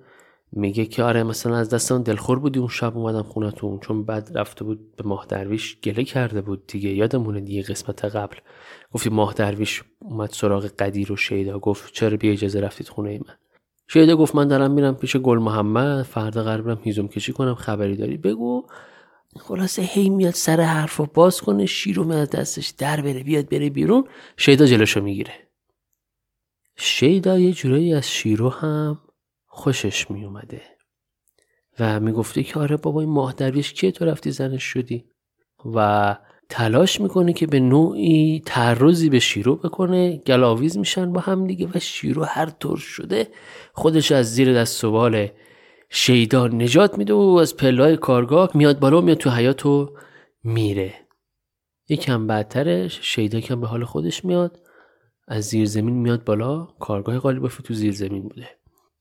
[0.53, 4.65] میگه که آره مثلا از دستان دلخور بودی اون شب اومدم خونتون چون بعد رفته
[4.65, 6.91] بود به ماه درویش گله کرده بود دیگه.
[6.91, 8.37] یادمونه دیگه قسمت قبل.
[8.93, 11.59] گفتی ماه درویش اومد سراغ قدیر و شیدا.
[11.59, 13.35] گفت چرا بی اجازه رفتید خونه من؟
[13.89, 16.03] شیدا گفت من دارم میرم پیش گل محمد.
[16.03, 18.67] فردا قرار برم هیزم کشی کنم خبری داری؟ بگو.
[19.39, 23.71] خلاصه هی میاد سر حرف و باز کنه شیرو میاد دستش در بره بیاد بره
[23.71, 25.33] بیرون شیدا جلوشو می‌گیره.
[26.77, 28.99] شیدا یه جورایی از شیرو هم
[29.47, 30.63] خوشش میومده
[31.79, 35.05] و می‌گفته که آره بابا این ماه درویش کیه تو رفتی زنش شدی؟
[35.75, 36.17] و
[36.49, 40.17] تلاش می‌کنه که به نوعی تعرضی به شیرو بکنه.
[40.17, 43.29] گلاویز میشن با هم دیگه و شیرو هر طور شده
[43.73, 44.91] خودش از زیر دست و
[45.93, 49.95] شیدا نجات میده و از پلای کارگاه میاد بالا میاد تو حیات و
[50.45, 50.95] میره.
[51.89, 54.61] یکم بعدترش شیدا کم به حال خودش میاد
[55.29, 56.65] از زیر زمین میاد بالا.
[56.65, 58.49] کارگاه قالیبافی تو زیر زمین بوده.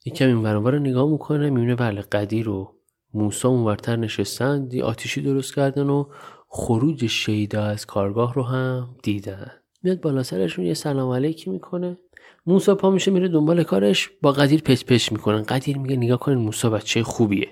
[0.06, 2.76] یکم این ورانور رو نگاه می‌کنه می‌بینه بله قدیر و
[3.14, 6.06] موسا اونورتر نشستن دی آتیشی درست کردن و
[6.48, 9.52] خروج شیدا از کارگاه رو هم دیدن.
[9.84, 11.98] میاد بالا سرشون یه سلام علیکی می‌کنه.
[12.46, 15.44] موسا پا میشه میره دنبال کارش با قدیر پچ پچ می‌کنن.
[15.44, 17.50] قدیر میگه نگاه کنین موسا بچه خوبیه.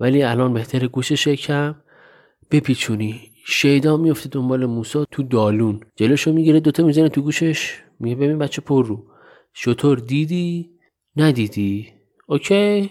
[0.00, 1.74] ولی الان بهتر گوشش کم
[2.50, 3.32] بپیچونی.
[3.46, 5.80] شیدا میفته دنبال موسا تو دالون.
[5.96, 7.82] جلوشو می‌گیره دوتا می‌زنه تو گوشش.
[8.00, 9.06] میگه ببین بچه پر رو.
[9.52, 10.70] شتر دیدی؟
[11.16, 11.92] ندیدی.
[12.26, 12.90] okay؟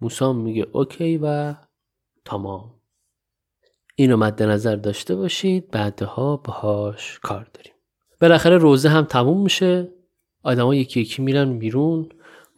[0.00, 1.54] موسا میگه okay و
[2.24, 2.74] تمام.
[3.96, 5.70] اینو مد نظر داشته باشید.
[5.70, 7.72] بعدها باهاش کار داریم.
[8.20, 9.88] بالاخره روزه هم تموم میشه.
[10.44, 12.08] آدما یکی یکی میرن بیرون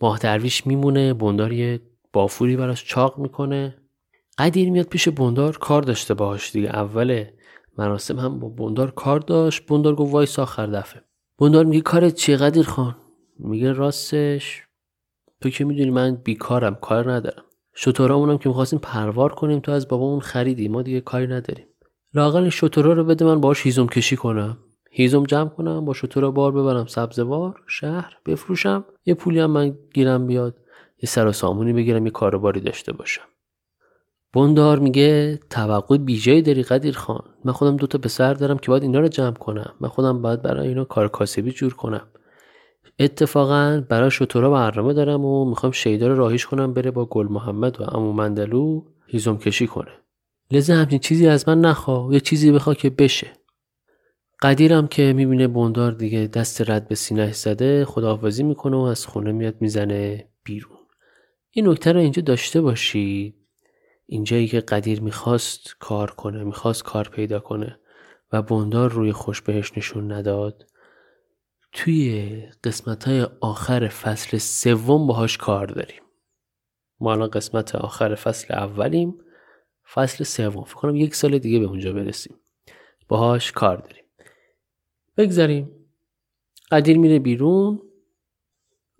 [0.00, 1.80] ماه درویش میمونه بندار یه
[2.12, 3.76] بافوری براش چاق می‌کنه.
[4.38, 7.24] قدیر میاد پیش بندار کار داشته باهاش دیگه اول
[7.78, 9.66] مراسم هم با بندار کار داشت.
[9.66, 11.02] بندار گفت وای آخر دفعه.
[11.38, 12.96] بندار میگه کارت چیه قدیر خان؟
[13.38, 14.62] میگه راستش
[15.40, 17.42] تو که می‌دونی من بیکارم کار ندارم.
[17.74, 21.66] شطورامونم که می‌خواستیم پروار کنیم تو از بابامون خریدی ما دیگه کاری نداریم.
[22.14, 24.58] لاقل شطورا رو بده من باهاش هیزم کشی کنم.
[24.98, 28.84] هیزم جمع کنم با شطور بار ببرم سبزوار شهر بفروشم.
[29.06, 30.54] یه پولی هم من گیرم بیاد.
[31.02, 33.22] یه سر و سامونی بگیرم یه کاروباری داشته باشم.
[34.34, 37.24] بندار میگه توقع بیجایی داری قدیر خان.
[37.44, 39.74] من خودم دوتا پسر دارم که باید اینا رو جمع کنم.
[39.80, 42.06] من خودم باید برای اینا کار کاسبی جور کنم.
[42.98, 47.80] اتفاقا برای شطورا برنامه دارم و می‌خوام شیدا رو راهیش کنم بره با گل محمد
[47.80, 49.90] و امو مندلو هیزم کشی کنه.
[50.50, 53.26] لذا همچین چیزی از من نخوا یه چیزی بخوا که بشه.
[54.42, 59.32] قدیرم که می‌بینه بندار دیگه دست رد به سینه زده خداحافظی می‌کنه و از خونه
[59.32, 60.78] میاد می‌زنه بیرون.
[61.50, 63.34] این نکته رو اینجا داشته باشید
[64.06, 67.78] اینجایی که قدیر می‌خواست کار کنه می‌خواست کار پیدا کنه
[68.32, 70.66] و بندار روی خوش بهش نشون نداد
[71.72, 76.02] توی قسمت های آخر فصل سوم باهاش کار داریم.
[77.00, 79.18] ما الان قسمت آخر فصل اولیم
[79.94, 80.64] فصل سوم.
[80.64, 82.36] فکر کنم یک سال دیگه به اونجا برسیم.
[83.08, 84.05] باهاش کار داریم.
[85.16, 85.70] بگذاریم.
[86.70, 87.80] قدیر میره بیرون.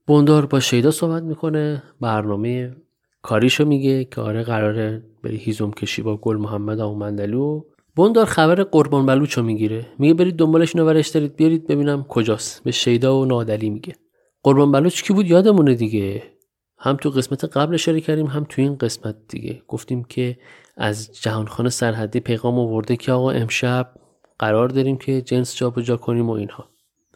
[0.06, 1.82] بندار با شیدا صحبت می‌کنه.
[2.00, 2.76] برنامه
[3.22, 7.64] کاریشو میگه که آره قراره بری هیزم کشی با گل محمد و مندلو.
[7.96, 9.86] بندار خبر قربان بلوچو می‌گیره.
[9.98, 12.64] میگه برید دنبالش اینو ورش دارید بیارید ببینم کجاست.
[12.64, 13.94] به شیدا و نادلی میگه.
[14.42, 16.22] قربان بلوچ کی بود؟ یادمونه دیگه.
[16.78, 19.62] هم تو قسمت قبل اشاره کردیم هم تو این قسمت دیگه.
[19.68, 20.38] گفتیم که
[20.76, 23.90] از جهانخانه سرحدی پیغام آورده که آقا امشب
[24.38, 26.68] قرار داریم که جنس جابجا کنیم و اینها.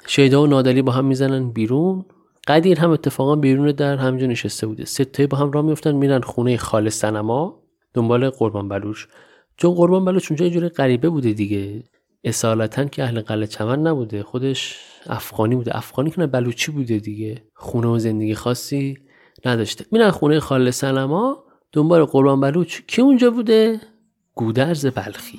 [0.06, 2.04] شیدا و نادلی با هم می‌زنن بیرون.
[2.46, 4.84] قدیر هم اتفاقا بیرون در همجا نشسته بوده.
[4.84, 7.62] سته با هم راه میفتن میرن خونه خال سنما
[7.94, 9.08] دنبال قربان بلوش
[9.56, 11.84] چون قربان بلوچ اونجا یه جوری غریبه بوده دیگه.
[12.24, 14.22] اصالتا که اهل قلعه چمن نبوده.
[14.22, 15.76] خودش افغانی بوده.
[15.76, 17.42] افغانی که بلوچی بوده دیگه.
[17.54, 18.98] خونه و زندگی خاصی
[19.44, 19.84] نداشته.
[19.92, 22.80] میرن خونه خاله سلما دنبال قربان بلوچ.
[22.86, 23.80] کی اونجا بوده؟
[24.34, 25.38] گودرز بلخی.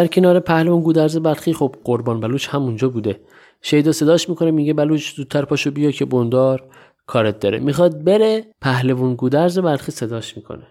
[0.00, 3.20] در کنار پهلوان گودرز بلخی خب قربان بلوچ همونجا بوده.
[3.62, 6.64] شیدا صداش می‌کنه میگه بلوچ زودتر پاشو بیا که بندار
[7.06, 7.58] کارت داره.
[7.58, 10.66] می‌خواد بره پهلوان گودرز بلخی صداش می‌کنه.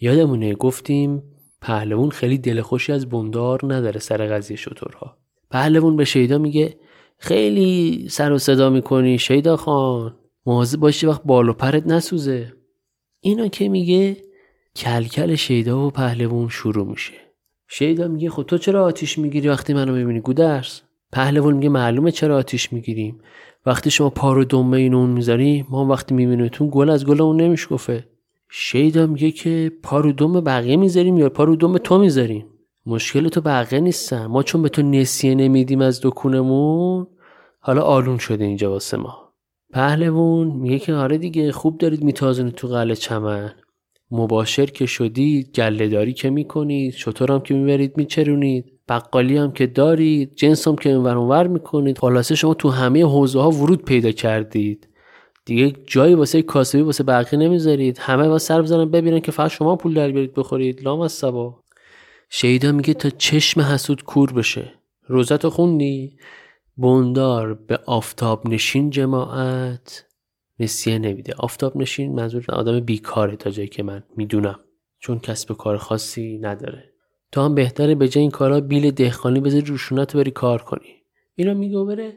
[0.00, 1.22] یادمونه گفتیم
[1.60, 5.16] پهلوان خیلی دل خوشی از بندار نداره سر قضیه شطورها.
[5.50, 6.76] پهلوان به شیدا میگه
[7.18, 10.14] خیلی سر و صدا می‌کنی شیدا خان
[10.46, 12.52] مواظب باشی وقت بال و پرت نسوزه.
[13.20, 14.16] اینا که میگه
[14.76, 17.21] کلکل شیدا و پهلوان شروع میشه.
[17.74, 20.82] شیدا میگه خب تو چرا آتیش می‌گیری وقتی منو می‌بینی؟ گودرس
[21.12, 23.20] پهلوان میگه معلومه چرا آتیش می‌گیریم.
[23.66, 28.04] وقتی شما پارو دمه اینو اون می‌ذاری ما وقتی میبینیمتون گل از گل اون نمیشکفه.
[28.50, 32.46] شیدا میگه که پارو دم بقیه می‌ذاریم یا پارو دم تو می‌ذاریم؟
[32.86, 34.26] مشکل تو بقیه نیستن.
[34.26, 37.06] ما چون به تو نسیه نمیدیم از دکونمون
[37.60, 39.32] حالا آلون شده اینجا واسه ما.
[39.72, 43.52] پهلوون میگه که آره دیگه خوب دارید میتازونید تو قلعه چمن.
[44.12, 48.72] مباشر که شدید گلهداری که می‌کنید شطور هم که می‌برید میچرونید.
[48.88, 51.98] بقالی هم که دارید جنس هم که اینور اونور می‌کنید.
[51.98, 54.88] خلاصه شما تو همه حوزه ها ورود پیدا کردید.
[55.44, 57.98] دیگه جایی واسه کاسبی واسه بقیه نمی‌ذارید.
[57.98, 60.82] همه با سر بزنن ببینن که فقط شما پول در بیارید بخورید.
[60.82, 61.60] لام از سبا
[62.30, 64.72] شیدا میگه تا چشم حسود کور بشه.
[65.06, 66.16] روزتو خوندی؟
[66.78, 70.04] بندار به آفتاب نشین جماعت.
[70.62, 71.34] نسیه نمیده.
[71.38, 74.58] آفتاب نشین منظور آدم بیکاره تا جایی که من می‌دونم.
[74.98, 76.84] چون کسب کار خاصی نداره.
[77.32, 81.02] تو هم بهتره به جای این کارا بیل دهخانی بذاری روشونت بری کار کنی.
[81.34, 82.12] اینا میگه بره.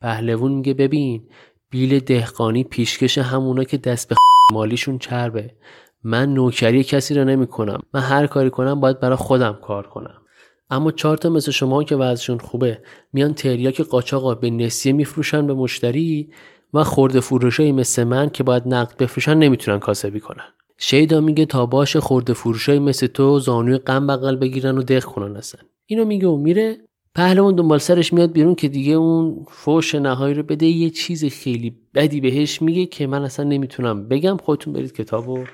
[0.00, 1.28] پهلوون میگه ببین
[1.70, 4.16] بیل دهقانی پیشکش همونا که دست به
[4.52, 5.54] مالیشون چربه.
[6.02, 7.82] من نوکری کسی رو نمی‌کنم.
[7.94, 10.22] من هر کاری کنم باید برای خودم کار کنم.
[10.70, 15.54] اما چهار تا مثل شما که وضعشون خوبه میان تریاک قاچاقا به نسیه میفروشن به
[15.54, 16.30] مشتری
[16.74, 20.44] و خورده فروشایی مثل من که باید نقد بفروشن نمی‌تونن کاسبی کنن.
[20.78, 25.36] شیدا میگه تا باش خورده فروشایی مثل تو زانوی غم بغل بگیرن و دق کنن
[25.36, 26.78] هستن اینو میگه و میره.
[27.14, 30.66] پهلوان دنبال سرش میاد بیرون که دیگه اون فوش نهایی رو بده.
[30.66, 34.36] یه چیز خیلی بدی بهش میگه که من اصلا نمی‌تونم بگم.
[34.36, 35.44] خودتون برید کتابو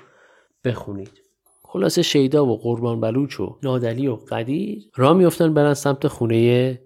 [0.65, 1.11] بخونید.
[1.63, 6.81] خلاصه شیدا و قربان بلوچ و نادلی و قدیر را میفتن برن سمت خونه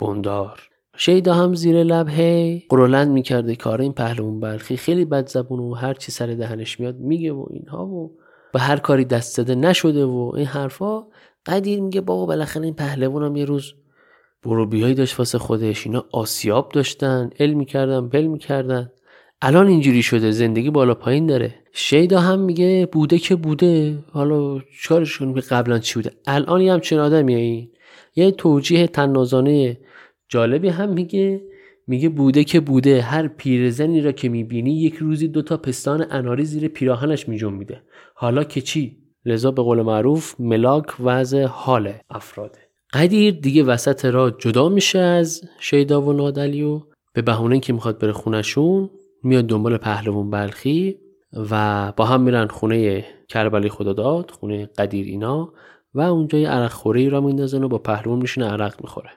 [0.00, 0.68] بندار.
[0.96, 5.74] شیدا هم زیر لب هی قرولند می‌کرده کار این پهلوان بلخی خیلی بد زبون و
[5.74, 8.16] هر چی سر دهنش میاد میگه و اینها و
[8.52, 11.02] به هر کاری دست زده نشده و این حرفا.
[11.46, 13.72] قدیر میگه بابا بالاخره این پهلوان هم یه روز
[14.42, 15.86] بروبیایی داشت واسه خودش.
[15.86, 18.90] اینا آسیاب داشتن علم می‌کردن بل می‌کردن.
[19.42, 21.54] الان اینجوری شده زندگی بالا پایین داره.
[21.72, 23.98] شیدا هم میگه بوده که بوده.
[24.12, 27.70] حالا چیکارش کنیم قبلا چی بوده؟ الان یه همچین آدمیه این.
[28.16, 29.78] یه توجیه تنازانه
[30.28, 31.42] جالبی هم میگه
[31.86, 36.68] میگه بوده که بوده هر پیرزنی را که می‌بینی یک روزی دوتا پستان اناری زیر
[36.68, 37.82] پیراهنش میده.
[38.14, 42.58] حالا که چی؟ لذا به قول معروف ملاک وضع حال افراده.
[42.92, 46.80] قدیر دیگه وسط را جدا میشه از شیدا و نادلیو
[47.12, 48.90] به بهونه که می‌خواد بره خونشون
[49.22, 50.98] میاد دنبال پهلوان بلخی
[51.50, 55.52] و با هم میرن خونه کربلی خداداد خونه قدیر اینا
[55.94, 59.10] و اونجا یه عرق خوری را میندازن و با پهلوان میشونه عرق می‌خوره.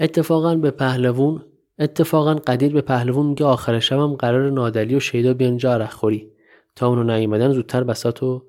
[0.00, 1.44] اتفاقا به پهلوون
[1.78, 6.30] اتفاقا قدیر به پهلوون میگه آخر شبم قرار نادلی و شیدا بیان جا خوری.
[6.76, 8.42] تا اونو نیومدن زودتر بساتو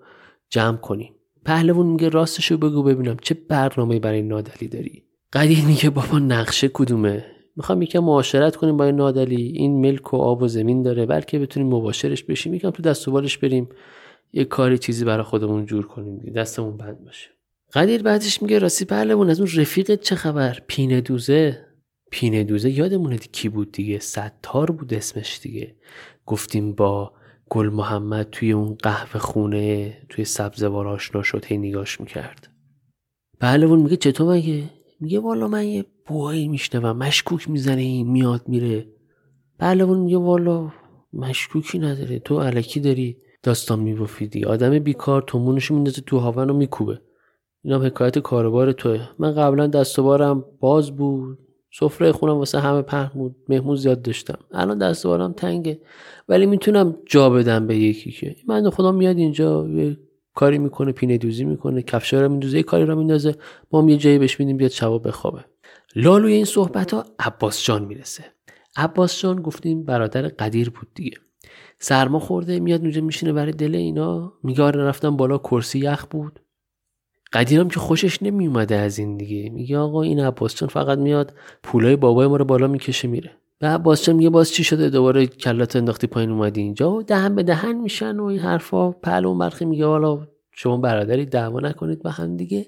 [0.50, 1.14] جمع کنیم.
[1.46, 5.04] پهلوون میگه راستشو بگو ببینم چه برنامه برای نادلی داری.
[5.34, 7.26] قدیر میگه بابا نقشه کدومه؟
[7.56, 9.42] می‌خوام یکم معاشرت کنیم با این نادلی.
[9.42, 12.54] این ملک و آب و زمین داره بلکه بتونیم مباشرش بشیم.
[12.54, 13.70] یکم تو دست و بالش بریم.
[14.34, 16.34] یه کاری چیزی برای خودمون جور کنیم.
[16.36, 17.30] دستمون بند باشه.
[17.74, 21.66] قدیر بعدش میگه راستی پهلوون از اون رفیقت چه خبر؟ پینه دوزه.
[22.12, 25.76] پینه دوزه یادمونه کی بود دیگه؟ ستار بود اسمش دیگه.
[26.26, 27.14] گفتیم با
[27.50, 32.50] گل محمد توی اون قهوه خونه توی سبزوار آشنا شد هی نگاش می‌کرد.
[33.40, 34.64] پهلوون میگه چطور مگه؟
[35.00, 38.88] میگه والا من یه بوهایی میشنوم مشکوک می‌زنه این میاد میره.
[39.60, 40.72] پهلوون میگه والا
[41.14, 47.02] مشکوکی نداره تو علکی داری داستان میبافیدی آدم بیکار تومونشو میندازه تو هاون و میکوبه.
[47.64, 49.10] اینا حکایت کاربار توه.
[49.20, 50.00] من قبلا دست
[50.60, 51.40] باز بود.
[51.80, 53.36] سفره خونم واسه همه پهن بود.
[53.50, 54.38] مهمون زیاد داشتم.
[54.52, 55.82] الان دست تنگه.
[56.30, 58.36] ولی می‌تونم جا بدم به یکی که.
[58.48, 59.68] من خدا میاد اینجا.
[59.68, 59.98] یه
[60.36, 61.82] کاری می‌کنه پینه دوزی می‌کنه.
[61.82, 62.58] کفشا رو میندازه.
[62.58, 63.36] یه کاری رو میندازه.
[63.72, 65.46] ما هم یه جایی بهش میدیم بیاد شبا بخوابه.
[65.96, 68.24] لالوی این صحبت ها عباس جان می‌رسه.
[68.78, 71.18] عباس جان گفتیم برادر قدیر بود دیگه.
[71.80, 74.34] سرما خورده میاد اونجا میشینه برای دل اینا.
[74.44, 76.40] میگه آره رفتم بالا کرسی یخ بود.
[77.34, 79.50] قدیرم که خوشش نمیومده از این دیگه.
[79.50, 83.32] میگه آقا این عباس فقط میاد پولای بابای ما رو بالا می‌کشه میره.
[83.62, 87.44] و عباس میگه باز چی شده؟ دوباره کلات انداختی پایین اومدی اینجا؟ و دهن به
[87.44, 88.92] دهن میشن و این حرفا.
[88.92, 92.66] پهلو برخی میگه حالا شما برادری دعوا نکنید با هم دیگه.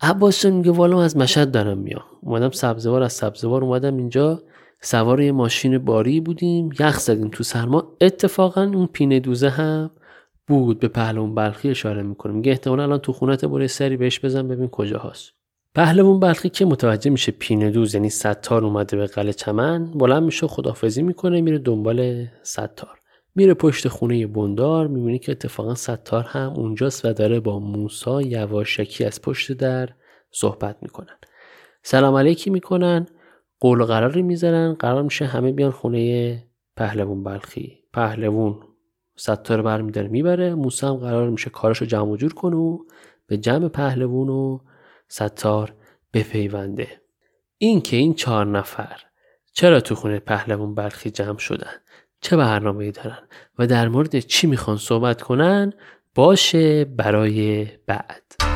[0.00, 2.04] عباس میگه والا از مشهد دارم میام.
[2.22, 4.42] اومدم سبزوار از سبزوار اومدم اینجا.
[4.80, 6.70] سوار یه ماشین باری بودیم.
[6.80, 7.96] یخ زدیم تو سرما.
[8.00, 9.90] اتفاقا اون پینه دوزه هم
[10.46, 12.32] بود به پهلوان بلخی اشاره می‌کنه.
[12.32, 15.32] میگه احتمالا الان تو خونت برای سری بهش بزن ببین کجا هست
[15.74, 20.46] پهلوان بلخی که متوجه میشه پینه دوز یعنی ستار اومده به قلعه چمن بلند میشه
[20.46, 23.00] خدافزی می‌کنه میره دنبال ستار.
[23.34, 29.04] میره پشت خونه بندار می‌بینی که اتفاقا ستار هم اونجاست و داره با موسا یواشکی
[29.04, 29.88] از پشت در
[30.30, 31.16] صحبت می‌کنن.
[31.82, 33.06] سلام علیکی می‌کنن
[33.60, 36.44] قول قراری می‌ذارن قرار میشه همه بیان خونه
[36.76, 37.78] پهلوون بلخی.
[37.92, 38.58] پهلوون
[39.16, 40.54] ستار برمیداره می‌بره.
[40.54, 42.78] موسی هم قرار میشه کارشو جمع و جور کنه و
[43.26, 44.58] به جمع پهلوون و
[45.08, 45.74] ستار
[46.12, 46.88] بپیونده.
[47.58, 49.00] این که این چهار نفر
[49.52, 51.72] چرا تو خونه پهلوون بلخی جمع شدن؟
[52.20, 53.18] چه برنامه دارن؟
[53.58, 55.72] و در مورد چی می‌خوان صحبت کنن؟
[56.14, 58.55] باشه برای بعد.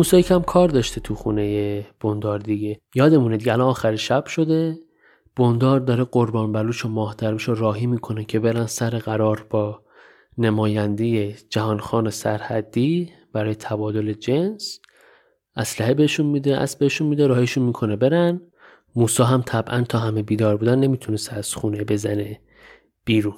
[0.00, 2.80] موسی کم کار داشته تو خونه بندار دیگه.
[2.94, 4.78] یادمونه دیگه الان آخر شب شده.
[5.36, 9.82] بندار داره قربان بلوش و ماه رو راهی می‌کنه که برن سر قرار با
[10.38, 14.80] نماینده جهانخان سرحدی برای تبادل جنس.
[15.56, 18.40] اسلحه بهشون میده اسب بهشون میده راهیشون می‌کنه برن.
[18.96, 22.40] موسا هم طبعا تا همه بیدار بودن نمی‌تونست از خونه بزنه
[23.04, 23.36] بیرون.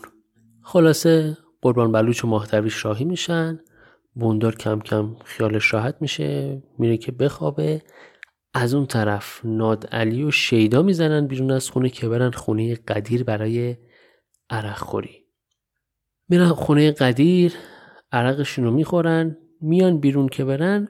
[0.63, 2.41] خلاصه قربان بلوچ و
[2.83, 3.61] راهی میشن.
[4.15, 7.83] بوندار کم کم خیالش راحت میشه میره که بخوابه.
[8.55, 13.25] از اون طرف ناد علی و شیدا می‌زنن بیرون از خونه که برن خونه قدیر
[13.25, 13.77] برای
[14.51, 15.25] عرق خوری.
[16.29, 17.53] میرن خونه قدیر
[18.13, 20.89] عرقشون رو می‌خورن میان بیرون که برن.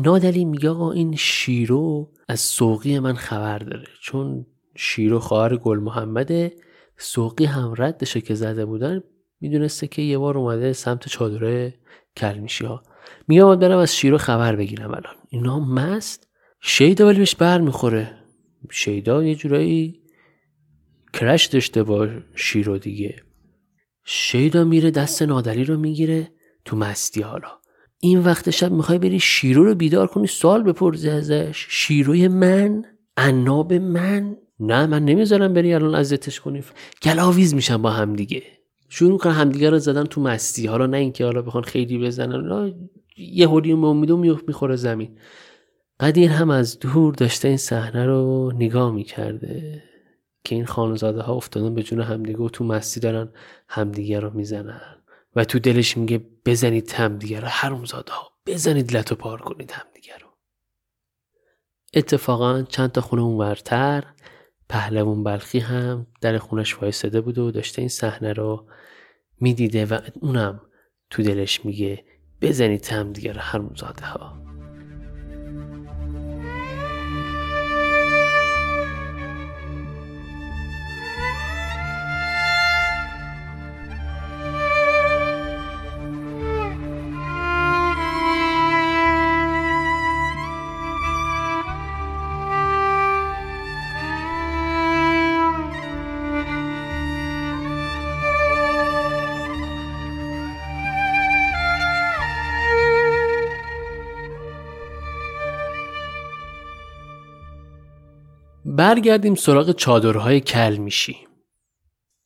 [0.00, 3.88] نادلی میگه آقا این شیرو از سوقی من خبر داره.
[4.02, 4.46] چون
[4.76, 6.56] شیرو خواهر گل محمده
[6.96, 9.02] سوقی هم ردشه که زده بودن.
[9.40, 11.74] می‌دونسته که یه بار اومده سمت چادره
[12.16, 12.82] کلمیشی ها.
[13.28, 15.14] میگم برم از شیرو خبر بگیرم الان.
[15.28, 16.28] اینا مست.
[16.62, 18.18] شیدا ولی بهش بر می‌خوره.
[18.70, 20.00] شیدا یه جورایی
[21.12, 23.16] کرش داشته با شیرو دیگه.
[24.04, 26.32] شیدا میره دست نادری رو می‌گیره
[26.64, 27.48] تو مستی حالا.
[28.00, 31.66] این وقت شب می‌خوای بری شیرو رو بیدار کنی سوال بپرزی ازش.
[31.68, 32.82] شیروی من؟
[33.16, 36.62] عناب من؟ نه من نمی‌ذارم بری الان اذیتش کنی.
[37.02, 38.42] گلاویز میشن با هم دیگه.
[38.92, 40.66] شروع کنن همدیگه رو زدن تو مستی.
[40.66, 42.74] حالا نه اینکه حالا بخوان خیلی بزنن
[43.16, 45.18] یه هولی امیدو می‌خوره زمین.
[46.00, 49.82] قدیر هم از دور داشته این صحنه رو نگاه می‌کرده
[50.44, 53.28] که این خانزاده ها افتادن به جون همدیگه و تو مستی دارن
[53.68, 54.96] همدیگه رو می‌زنن.
[55.36, 60.26] و تو دلش میگه بزنید همدیگه رو حرومزاده ها بزنید لتو پار کنید همدیگه رو.
[61.94, 64.04] اتفاقا چند تا خونه اونورتر
[64.68, 68.66] پهلوون بلخی هم در خونش وایستاده بود و داشته این صحنه رو
[69.40, 70.60] می‌دیده و اونم
[71.10, 72.04] تو دلش میگه
[72.40, 74.49] بزنید هم دیگر حرومزاده ها
[108.80, 111.16] برگردیم سراغ چادرهای کل میشی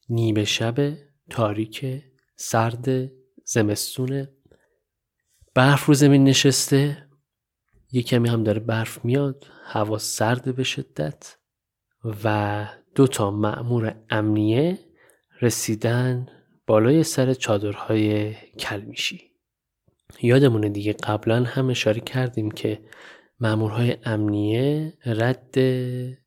[0.08, 0.92] نیمه شب
[1.30, 2.02] تاریک
[2.36, 3.10] سرد
[3.44, 4.32] زمستونه
[5.54, 7.08] برف رو زمین نشسته.
[7.92, 9.46] یه کمی هم داره برف میاد.
[9.64, 11.36] هوا سرد به شدت.
[12.24, 14.78] و دو تا مأمور امنیه
[15.42, 16.26] رسیدن
[16.66, 19.30] بالای سر چادرهای کل میشی.
[20.22, 22.80] یادمونه دیگه قبلا هم اشاره کردیم که
[23.44, 25.58] مامورهای امنیه رد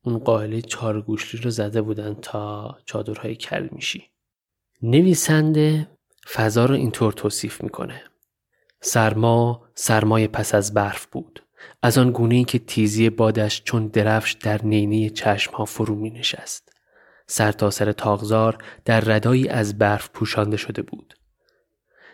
[0.02, 4.04] اون قائله چارگوشلی رو زده بودن تا چادرهای کل میشی
[4.82, 5.88] نویسنده
[6.32, 8.02] فضا رو اینطور توصیف می‌کنه
[8.80, 11.42] سرما سرمای پس از برف بود
[11.82, 16.10] از آن گونه ای که تیزی بادش چون درفش در نینه چشم ها فرو می
[16.10, 16.72] نشست.
[17.26, 21.14] سر تا سر تاغزار در ردایی از برف پوشانده شده بود.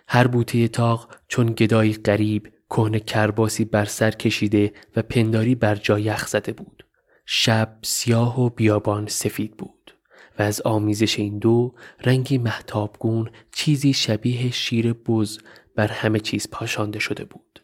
[0.08, 5.98] هر بوته تاغ چون گدایی قریب کهنه کرباسی بر سر کشیده و پنداری بر جا
[5.98, 6.86] یخ زده بود.
[7.26, 9.94] شب سیاه و بیابان سفید بود
[10.38, 15.38] و از آمیزش این دو رنگی محتابگون چیزی شبیه شیر بز
[15.76, 17.60] بر همه چیز پاشانده شده بود.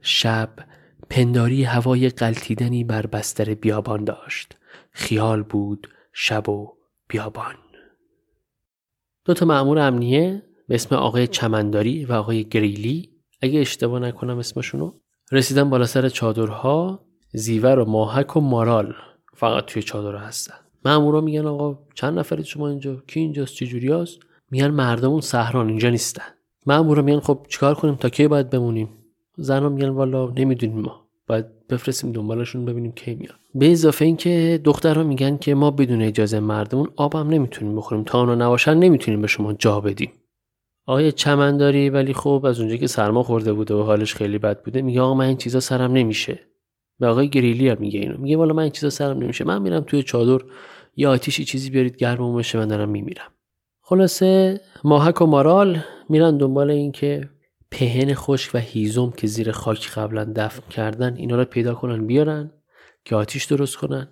[0.00, 0.50] شب
[1.10, 4.56] پنداری هوای قلتیدنی بر بستر بیابان داشت.
[4.90, 6.72] خیال بود شب و
[7.08, 7.54] بیابان.
[9.24, 13.13] دو تا معمور امنیه به اسم آقای چمنداری و آقای گریلی
[13.44, 14.92] اگه اشتباه نکنم اسمشونو
[15.32, 17.00] رسیدن بالا سر چادرها
[17.32, 18.94] زیور و ماهک و مارال
[19.34, 20.54] فقط توی چادر هستن.
[20.84, 24.18] مامورا میگن آقا چند نفرید شما اینجا؟ کی اینجاست؟ چه هست؟
[24.50, 26.22] میگن مردمون صحران اینجا نیستن.
[26.66, 28.88] مامورا میگن خب چیکار کنیم؟ تا کی باید بمونیم؟
[29.36, 31.04] زنها میگن والا نمی‌دونیم ما.
[31.26, 36.40] باید بفرستیم دنبالشون ببینیم کی میان به اضافه اینکه دخترها میگن که ما بدون اجازه
[36.40, 38.04] مردمون آب هم نمی‌تونیم بخوریم.
[38.04, 40.12] تا اونا نباشن نمی‌تونیم به شما جا بدیم.
[40.86, 44.82] آیا چمنداری ولی خب از اونجا که سرما خورده بوده و حالش خیلی بد بوده
[44.82, 46.40] میگه آقا من این چیزا سرم نمیشه.
[46.98, 48.18] به آقای گریلی هم میگه اینو.
[48.18, 49.44] میگه والا من این چیزا سرم نمیشه.
[49.44, 50.44] من میرم توی چادر
[50.96, 53.30] یا آتیشی چیزی بیارید گرمم بشه من دارم میمیرم.
[53.80, 55.78] خلاصه ماهک و مارال
[56.08, 57.28] میرن دنبال این که
[57.70, 62.52] پهن خشک و هیزم که زیر خاک قبلا دفن کردن اینا رو پیدا کنن بیارن
[63.04, 64.08] که آتیش درست کنن.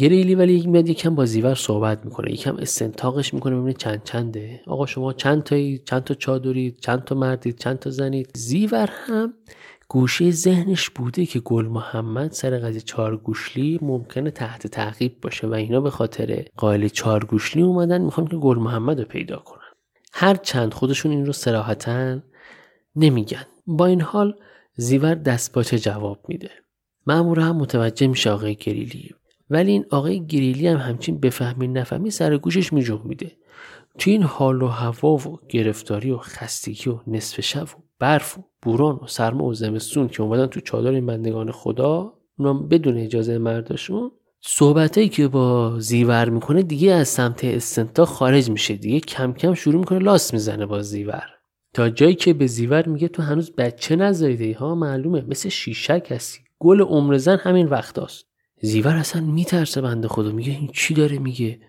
[0.00, 4.60] گریلی ولی میاد یکم با زیور صحبت می‌کنه یکم استنتاقش می‌کنه ببینه چند چنده.
[4.66, 9.34] آقا شما چند تایی چند تا چادرید چند تا مردید چند تا زنید؟ زیور هم
[9.88, 15.80] گوشه ذهنش بوده که گل محمد سر قضیه چارگوشلی ممکنه تحت تعقیب باشه و اینا
[15.80, 19.58] به خاطر قائل چارگوشلی اومدن می‌خوان که گل محمد رو پیدا کنن.
[20.12, 22.18] هر چند خودشون این رو سراحتا
[22.96, 23.44] نمیگن.
[23.66, 24.34] با این حال
[24.76, 26.50] زیور دستپاچه جواب میده.
[27.06, 29.10] مامور هم متوجه میشه آقای گریلی.
[29.52, 33.32] ولی این آقای گریلی هم همچین بفهمی نفهمی سر گوشش میده.
[33.98, 38.42] تو این حال و هوا و گرفتاری و خستگی و نصف شب و برف و
[38.62, 43.38] بوران و سرما و زمستون که اومدن تو چادر این بندگان خدا اونم بدون اجازه
[43.38, 49.00] مرداشون صحبتایی که با زیور می‌کنه دیگه از سمت استنتا خارج میشه دیگه.
[49.00, 51.24] کم کم شروع می‌کنه لاس می‌زنه با زیور.
[51.74, 55.24] تا جایی که به زیور میگه تو هنوز بچه نزایده ها معلومه.
[55.28, 56.40] مثل شیشک هستی.
[56.58, 57.98] گل عمر زن همین وقت
[58.62, 60.32] زیور اصلا میترسه بنده خدا.
[60.32, 61.60] میگه این چی داره میگه؟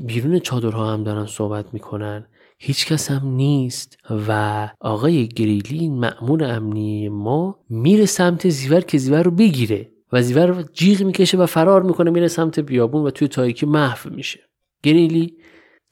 [0.00, 2.26] بیرون چادرها هم دارن صحبت می‌کنن.
[2.58, 3.96] هیچ کس هم نیست
[4.28, 10.64] و آقای گریلی معمول امنی ما میره سمت زیور که زیور رو بگیره و زیور
[10.72, 14.40] جیغ می‌کشه و فرار می‌کنه میره سمت بیابون و توی تاریکی محو میشه.
[14.82, 15.36] گریلی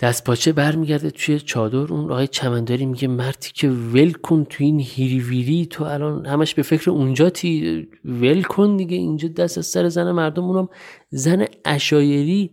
[0.02, 1.92] دست پاچه برمیگرده توی چادر.
[1.92, 6.62] اون آقای چمنداری میگه مردی که ول کن تو این هیریویری تو الان همش به
[6.62, 8.96] فکر اونجاتی ول کن دیگه.
[8.96, 10.44] اینجا دست از سر زن مردم.
[10.44, 10.68] اونم
[11.10, 12.50] زن اشایری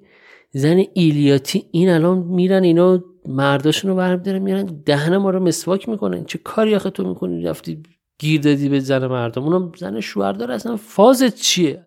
[0.51, 6.25] زن ایلیاتی این الان میرن اینا مرداشون رو برمیدارن میرن دهن ما رو مسواک می‌کنن.
[6.25, 7.83] چه کاری آخه تو می‌کنی؟ رفتی
[8.19, 9.43] گیر دادی به زن مردم.
[9.43, 10.77] اونم زن شوهردار اصلا.
[10.77, 11.85] فازت چیه؟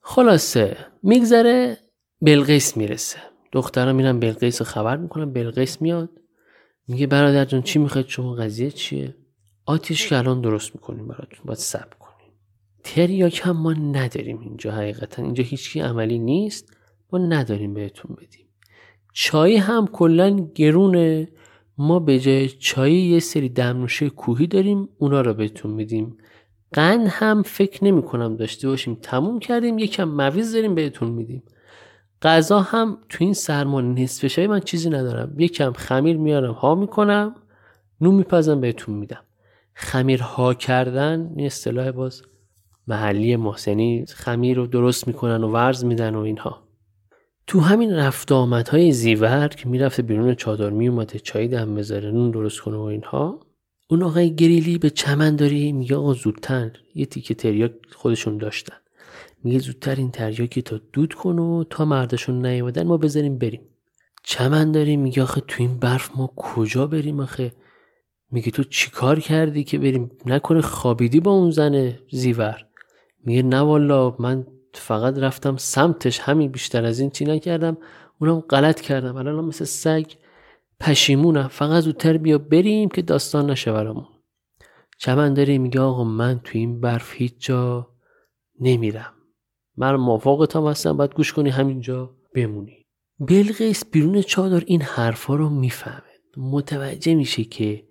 [0.00, 1.78] خلاصه میگذره
[2.22, 3.18] بلقیس می‌رسه.
[3.52, 6.10] دخترها میرن بلقیس خبر می‌کنن بلقیس میاد.
[6.88, 9.14] میگه برادر جان چی می‌خواید؟ شما قضیه چیه؟
[9.66, 12.32] آتیش که الان درست می‌کنیم براتون باید سب کنیم.
[12.84, 15.22] تریاک هم ما نداریم اینجا حقیقتا.
[15.22, 16.76] اینجا هیچکی عملی نیست.
[17.12, 18.46] ما نداریم بهتون بدیم.
[19.12, 21.28] چای هم کلا گرونه.
[21.78, 26.16] ما به جای چای یه سری دمنوشه کوهی داریم اونا رو بهتون میدیم.
[26.72, 28.94] قند هم فکر نمی کنم داشته باشیم.
[29.02, 31.42] تموم کردیم یکم مویز داریم بهتون میدیم.
[32.26, 35.40] غذا هم تو این سرما نصف شبی من چیزی ندارم.
[35.40, 37.34] یکم خمیر میارم ها می‌کنم
[38.00, 39.20] نون میپزم بهتون میدم.
[39.74, 42.22] خمیر ها کردن این اصطلاح باز
[42.86, 46.62] محلی محسنی خمیر رو درست می‌کنن و ورز میدن و اینها.
[47.46, 52.60] تو همین رفت های زیور که می‌رفته بیرون چادر میومده چای دم بذاره نون درست
[52.60, 53.40] کنه و اینها
[53.90, 56.70] اون آقای گریلی به چمن داری میگه آقا زودتر.
[56.94, 58.76] یه تیکه تریاک خودشون داشتن.
[59.44, 63.60] میگه زودتر این تریاکی تا دود کن و تا مردشون نیومدن ما بذاریم بریم.
[64.22, 67.52] چمن داریم میگه آخه تو این برف ما کجا بریم آخه؟
[68.30, 72.66] میگه تو چیکار کردی که بریم؟ نکنه خوابیدی با اون زن زیور.
[73.24, 77.78] میگه نه والا من فقط رفتم سمتش همین بیشتر از این چی نکردم؟
[78.20, 79.16] اونم غلط کردم.
[79.16, 80.06] الان مثل سگ
[80.80, 81.48] پشیمونم.
[81.48, 84.06] فقط زودتر بیا بریم که داستان نشه برامون.
[84.98, 87.88] چمن داره میگه آقا من تو این برف هیچ جا
[88.60, 89.15] نمیرم.
[89.76, 92.82] من موافقتم هستم باید گوش کنی همینجا بمونی.
[93.20, 96.02] بلقیس بیرون چادر این حرفا رو می‌فهمه.
[96.36, 97.84] متوجه میشه که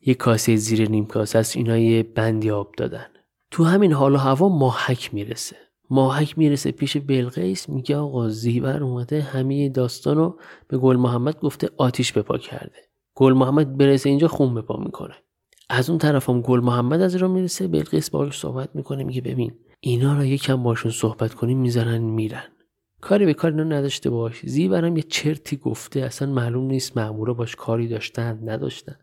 [0.00, 3.06] یه کاسه زیر نیم کاسه است اینا یه بندی آب دادن.
[3.50, 5.56] تو همین حال و هوا ماهک می‌رسه.
[5.90, 11.70] ماهک می‌رسه پیش بلقیس میگه آقا زیور اومده همه داستان رو به گل محمد گفته
[11.76, 12.78] آتیش بپا کرده.
[13.14, 15.14] گل محمد برسه اینجا خون بپا می‌کنه.
[15.70, 19.52] از اون طرف هم گل محمد از را می‌رسه بلقیس باهاش صحبت می‌کنه میگه ببین
[19.84, 22.44] اینا رو یکم باشون صحبت کنیم می‌زنن میرن.
[23.00, 24.46] کاری به کار اینا نداشته باش.
[24.46, 28.96] زیورم یه چرتی گفته اصلا معلوم نیست مامورا باش کاری داشتن نداشتن.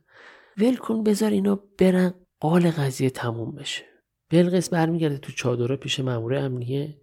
[0.57, 3.83] ول کن بذار اینا برن قال قضیه تموم بشه.
[4.29, 6.97] بلقیس برمیگرده تو چادره پیش مامور امنیه.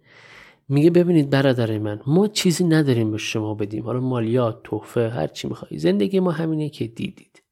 [0.69, 3.83] میگه ببینید برادر من ما چیزی نداریم به شما بدیم.
[3.83, 5.79] حالا مالیات تحفه هر چی می‌خوای.
[5.79, 7.43] زندگی ما همینه که دیدید.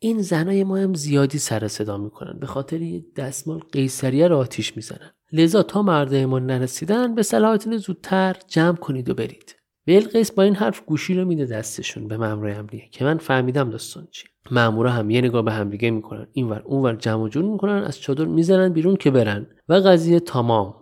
[0.00, 2.38] این زنای ما هم زیادی سر صدا می‌کنن.
[2.38, 5.10] به خاطر دستمال قیصریه رو آتیش می‌زنن.
[5.32, 9.56] لذا تا مرده ما نرسیدن به صلاحتون زودتر جمع کنید و برید.
[9.86, 14.08] بلقیس با این حرف گوشی رو میده دستشون به مامور امنیه که من فهمیدم داستان
[14.10, 14.28] چی.
[14.50, 16.26] مامورا هم یه نگاه به همدیگه می‌کنن.
[16.32, 19.46] اینور اونور جمع جور می‌کنن از چادر می‌زنن بیرون که برن.
[19.68, 20.74] و قضیه تمام.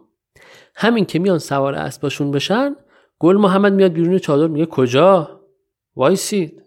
[0.74, 2.76] همین که میان سوار اسباشون بشن
[3.18, 5.40] گل محمد میاد بیرون چادر میگه کجا؟
[5.96, 6.62] وایسید.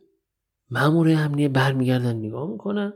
[0.72, 2.94] مامور امنیه برمیگردن نگاه می‌کنن.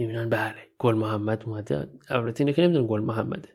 [0.00, 1.90] می‌بینن بله گل محمد اومده.
[2.08, 3.48] البته اینه که نمی‌دونن گل محمده.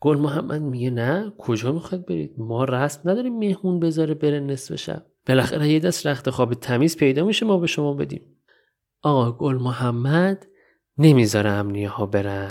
[0.00, 5.06] گل محمد میگه نه کجا می‌خواد برید؟ ما رسم نداریم مهمون بذاره بره نصف شب.
[5.26, 8.36] بالاخره یه دست رخت خواب تمیز پیدا میشه ما به شما بدیم.
[9.02, 10.46] آقا گل محمد
[10.98, 12.48] نمی‌ذاره امنیه ها برن.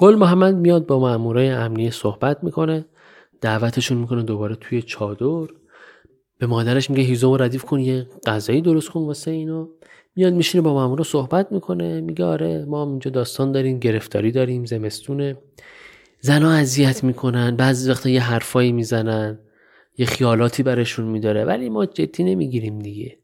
[0.00, 2.84] گل محمد میاد با مامورای امنیه صحبت می‌کنه
[3.40, 5.46] دعوتشون می‌کنه دوباره توی چادر.
[6.38, 9.68] به مادرش میگه هیزم ردیف کن یه غذایی درست کن واسه اینو.
[10.16, 15.36] میاد میشینه با مامورا صحبت می‌کنه میگه آره ما اینجا داستان داریم گرفتاری داریم زمستونه.
[16.20, 19.38] زنها اذیت می‌کنن بعضی وقتا یه حرفایی می‌زنن
[19.98, 23.18] یه خیالاتی برشون میداره ولی ما جدی نمی‌گیریم دیگه.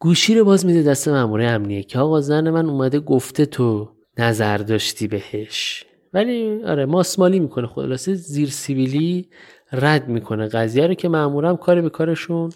[0.00, 4.58] گوشی رو باز میده دست مامور امنیه که آقا زن من اومده گفته تو نظر
[4.58, 5.84] داشتی بهش.
[6.12, 7.66] ولی آره ماسمالی می‌کنه.
[7.66, 9.28] خلاصه زیر سیبیلی
[9.72, 12.50] رد می‌کنه قضیه رو که معمورم کاری به کارشون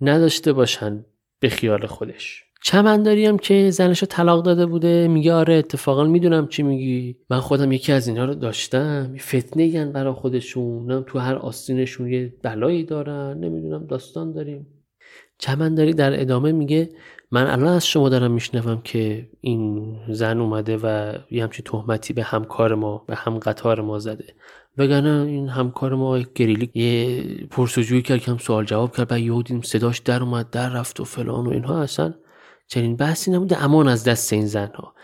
[0.00, 1.04] نداشته باشن
[1.40, 2.44] به خیال خودش.
[2.62, 7.16] چمنداری هم که زنشو طلاق داده بوده میگه آره اتفاقا می‌دونم چی میگی.
[7.30, 9.14] من خودم یکی از اینها رو داشتم.
[9.18, 11.04] فتنه گن برا خودشون.
[11.04, 13.38] تو هر آستینشون یه بلایی دارن.
[13.38, 14.66] نمی‌دونم داستان داریم.
[15.38, 16.88] چمنداری در ادامه میگه
[17.30, 22.22] من الان از شما دارم میشنوم که این زن اومده و یه همچین تهمتی به
[22.22, 24.34] همکار ما به هم قطار ما زده.
[24.78, 29.42] وگرنه این همکار ما گریلی یه پرسجویی کرد که هم سوال جواب کرد بعد یهو
[29.42, 31.82] دیدیم صداش در اومد در رفت و فلان و اینها.
[31.82, 32.14] اصلا
[32.66, 34.94] چنین بحثی نبوده امان از دست این زنها.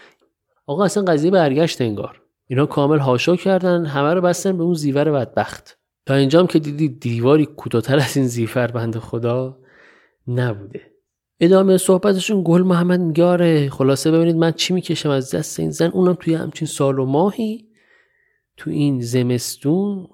[0.67, 2.23] آقا اصلا قضیه برگشت انگار.
[2.47, 5.79] اینا کامل هاشا کردن همه رو بستن به اون زیور بدبخت.
[6.07, 9.59] تا اینجام که دیدی دیواری کوتاهتر از این زیفر بند خدا
[10.29, 10.94] نبوده.
[11.45, 16.17] ادامه صحبتشون گل محمد میگه خلاصه ببینید من چی می‌کشم از دست این زن؟ اونم
[16.21, 17.69] توی همچین سال و ماهی.
[18.57, 20.07] تو این زمستون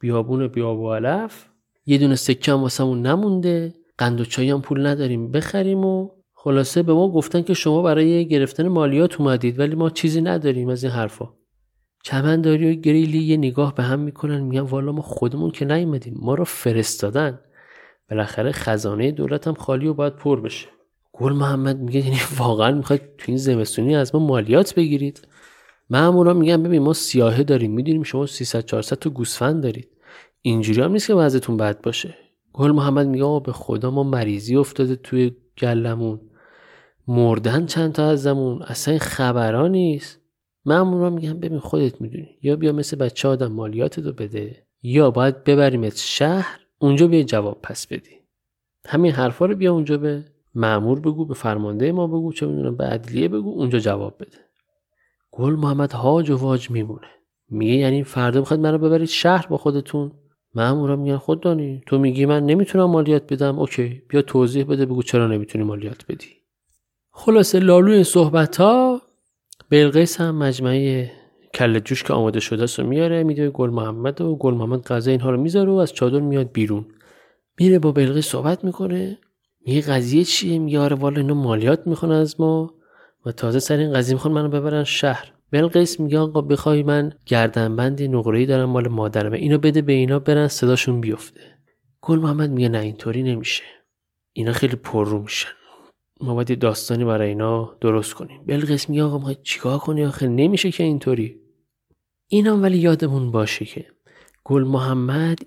[0.00, 1.46] بیابون بیاب علف.
[1.86, 3.74] یه دونه سکه هم واسمون نمونده.
[3.98, 8.28] قند و چایی هم پول نداریم بخریم و خلاصه به ما گفتن که شما برای
[8.28, 11.28] گرفتن مالیات اومدید ولی ما چیزی نداریم از این حرفا.
[12.04, 16.34] چمنداری و گریلی یه نگاه به هم می‌کنن میگن والا ما خودمون که نیومدیم ما
[16.34, 17.38] رو فرستادن.
[18.10, 20.68] بالاخره خزانه دولت هم خالی و باید پر بشه.
[21.12, 25.28] گل محمد میگه یعنی واقعا می‌خواید تو این زمستونی از ما مالیات بگیرید.
[25.90, 29.88] مامورا میگن ببین ما سیاهه داریم می‌دونیم شما 300 400 تا گوسفند دارید.
[30.42, 32.14] اینجوری هم نیست که وضعتون بد باشه.
[32.52, 36.20] گل محمد میگه به خدا ما مریضی افتاده توی گلمون.
[37.08, 40.20] مردن چند تا ازمون؟ اصلا این خبرا نیست.
[40.64, 42.28] مامورا میگن ببین خودت می‌دونی.
[42.42, 47.86] یا بیا مثل بچه آدم مالیاتتو بده یا باید ببریمت شهر اونجا بیا جواب پس
[47.86, 48.10] بدی.
[48.86, 50.24] همین حرفا رو بیا اونجا به
[50.54, 54.38] معمور بگو به فرمانده ما بگو چه می‌دونم به عدلیه بگو اونجا جواب بده.
[55.30, 57.06] گل محمد هاج و واج میمونه.
[57.48, 60.12] میگه یعنی فردا می‌خواد منو ببرید شهر با خودتون؟
[60.54, 63.58] مامورا میگن خود دانی تو میگی من نمی‌تونم مالیات بدم.
[63.58, 66.28] اوکی بیا توضیح بده بگو چرا نمی‌تونی مالیات بدی.
[67.10, 69.02] خلاصه لالو این صحبت ها
[69.70, 71.12] بلقیس هم مجمعه
[71.56, 75.10] کل جوش که آماده شده است رو میاره میده گل محمد و گل محمد غذا
[75.10, 76.86] اینها رو می‌ذاره و از چادر میاد بیرون.
[77.60, 79.18] میره با بلقیس صحبت می‌کنه.
[79.66, 82.74] میگه قضیه چیه؟ میگه آره والا اینا مالیات می‌خوان از ما
[83.26, 85.32] و تازه سر این قضیه می‌خوان منو ببرن شهر.
[85.50, 89.32] بلقیس میگه آقا بخوای من گردنبند نقره‌ای دارم مال مادرم.
[89.32, 91.40] اینو بده به اینا برن صداشون بیفته.
[92.00, 93.62] گل محمد میگه نه اینطوری نمیشه.
[94.32, 95.48] اینا خیلی پررو میشن.
[96.20, 98.40] ما باید داستانی برای اینا درست کنیم.
[98.46, 101.40] بلقیس میگه آقا ما چیکار کنی آخه نمیشه که اینطوری.
[102.28, 103.86] اینا ولی یادمون باشه که
[104.44, 105.38] گل محمد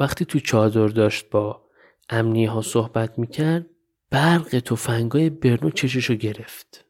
[0.00, 1.64] وقتی تو چادر داشت با
[2.08, 3.66] امنی ها صحبت می‌کرد
[4.10, 6.84] برق تفنگای برنو چششو گرفت.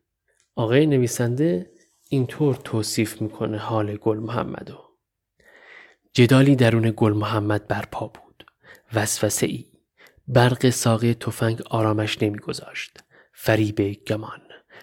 [0.54, 1.70] آقای نویسنده
[2.08, 4.78] اینطور توصیف می‌کنه حال گل محمدو.
[6.12, 8.44] جدالی درون گل محمد برپا بود.
[8.94, 9.66] وسوسه ای
[10.28, 12.98] برق ساقه تفنگ آرامش نمیگذاشت.
[13.32, 14.40] فریب گمان.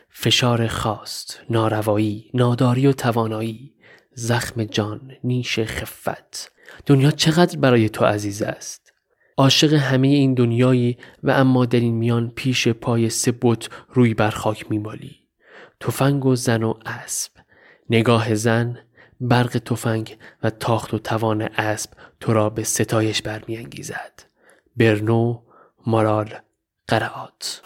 [0.09, 3.73] فشار خواست ناروایی ناداری و توانایی.
[4.19, 6.51] زخم جان نیش خفت.
[6.85, 8.93] دنیا چقدر برای تو عزیز است؟
[9.37, 13.33] عاشق همه این دنیایی و اما در این میان پیش پای سه
[13.89, 15.15] روی بر خاک میمالی.
[15.79, 17.31] تفنگ و زن و اسب.
[17.89, 18.79] نگاه زن
[19.21, 24.23] برق تفنگ و تاخت و توان اسب تو را به ستایش برمیانگیزد.
[24.77, 25.41] برنو
[25.85, 26.33] مارال
[26.87, 27.61] قرعات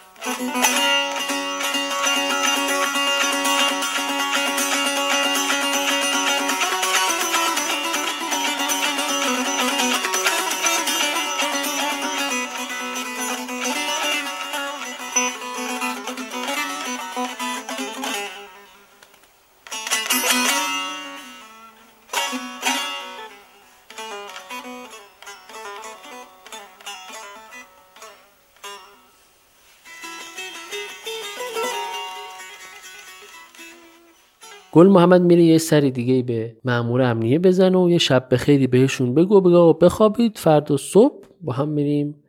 [34.74, 38.66] گل محمد میره یه سری دیگه به مامور امنیه بزنه و یه شب به خیلی
[38.66, 42.22] بهشون بگو بگو بخوابید فردا صبح با هم میریم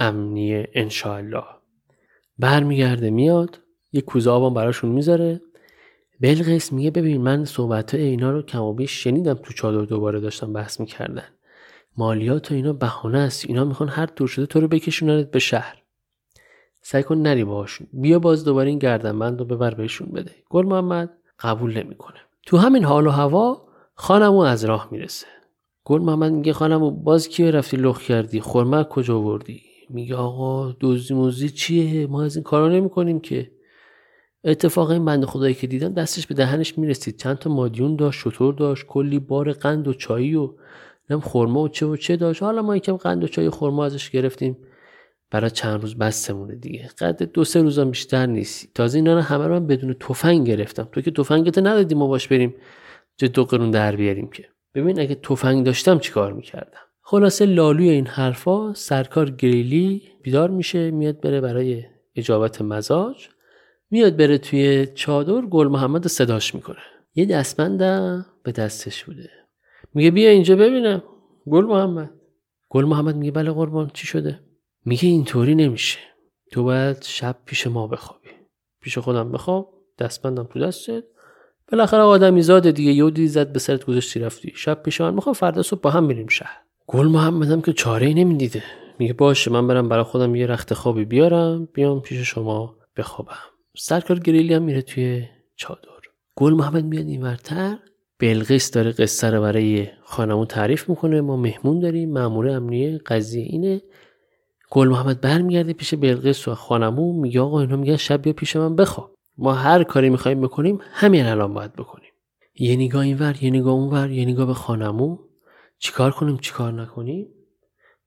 [0.00, 1.44] امنیه انشاءالله.
[2.38, 3.60] برمیگرده میاد
[3.92, 5.40] یه کوزه آبان براشون می‌ذاره.
[6.20, 10.52] بلقیس میگه ببین من صحبت اینا رو کم و بیش شنیدم تو چادر دوباره داشتم
[10.52, 11.28] بحث می‌کردن.
[11.96, 15.82] مالیات و اینا بهانه است اینا می‌خوان هر طور شده تو رو بکشوننت به شهر.
[16.82, 17.86] سعی کن نری باهاشون.
[17.92, 20.34] بیا باز دوباره این گردنبند رو ببر بهشون بده.
[20.50, 21.10] گل محمد.
[21.40, 22.18] قبول نمی‌کنه.
[22.46, 25.26] تو همین حال و هوا خانمو از راه می‌رسه.
[25.84, 31.14] گل محمد میگه خانمو باز کیه رفتی لخ کردی؟ خورمک کجا وردی میگه آقا دوزی
[31.14, 33.50] موزی چیه؟ ما از این کارا نمی‌کنیم که.
[34.44, 37.16] اتفاق این بند خدایی که دیدن دستش به دهنش می‌رسید.
[37.16, 40.50] چند تا مادیون داشت شطور داشت کلی بار قند و چایی و
[41.10, 42.42] نم خورما و چه و چه داشت.
[42.42, 44.56] حالا ما یکم قند و چای خورما ازش گرفتیم.
[45.32, 46.90] برای چند روز بستمونه دیگه.
[46.98, 50.88] قد دو سه روزم بیشتر نیست تازه اینا رو همه رو من بدون تفنگ گرفتم.
[50.92, 52.54] تو که تفنگت ندادی ما باش بریم
[53.16, 54.44] چه دو قرون در بیاریم که.
[54.74, 61.20] ببین اگه تفنگ داشتم چیکار می‌کردم؟ خلاصه لالوی این حرفا سرکار گریلی بیدار میشه میاد
[61.20, 61.84] بره برای
[62.16, 63.28] اجابت مزاج
[63.90, 66.76] میاد بره توی چادر گل محمد صداش می‌کنه.
[67.14, 69.30] یه دستبندم به دستش بوده.
[69.94, 71.02] میگه بیا اینجا ببینم.
[71.50, 72.10] گل محمد.
[72.68, 74.40] گل محمد میگه بله قربان چی شده؟
[74.84, 75.98] میگه اینطوری نمیشه.
[76.52, 78.28] تو باید شب پیش ما بخوابی.
[78.80, 81.04] پیش خودم بخواب دستبندم تو دستت.
[81.72, 84.52] بالاخره آدمی زاده دیگه یه دیدی زد به سرت گذاشتی رفتی.
[84.54, 86.58] شب پیش من می‌خوام فردا صبح با هم میریم شهر.
[86.86, 88.62] گل محمدم که چاره ای نمی‌دیده.
[88.98, 93.36] میگه باشه من برم برای خودم یه رخت خوابی بیارم بیام پیش شما بخوابم.
[93.76, 95.24] سرکار گریلی هم میره توی
[95.56, 95.88] چادر.
[96.36, 97.78] گل محمد میاد اینورتر
[98.18, 101.20] بلقیس داره قصه رو برای خانمون تعریف می‌کنه.
[101.20, 102.12] ما مهمون داریم.
[102.12, 102.98] مامور امنیه.
[102.98, 103.82] قضیه اینه.
[104.74, 108.76] گل محمد برمیگرده پیش بلقیس و خانمو میگه آقا اینا میگن شب بیا پیش من
[108.76, 109.14] بخواب.
[109.38, 112.10] ما هر کاری می‌خوایم بکنیم همین الان باید بکنیم.
[112.54, 115.18] یه نگاه اینور یه نگاه اونور یه نگاه به خانمو
[115.78, 117.28] چیکار کنیم چیکار نکنیم؟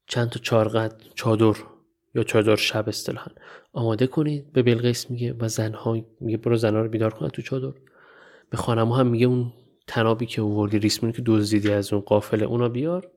[0.06, 1.54] چند تا چارقد چادر
[2.14, 3.30] یا چادر شب اصطلاحا.
[3.72, 7.72] آماده کنید به بلقیس میگه و زنها میگه برو زنها رو بیدار کن تو چادر.
[8.50, 9.52] به خانمو هم میگه اون
[9.86, 13.10] تنابی که اووردی ریسمونی که دزدیدی از اون قافله اونا بیار.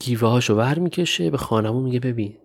[0.00, 2.36] گیوه هاشو ور می‌کشه به خانمو میگه ببین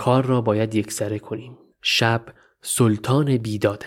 [0.00, 1.58] کار را باید یکسره کنیم.
[1.82, 2.22] شب
[2.62, 3.84] سلطان بیداد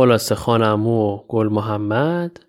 [0.00, 2.40] خلاصه خانمو و گل محمد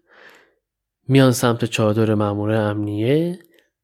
[1.08, 3.40] میان سمت چادر مامور امنیه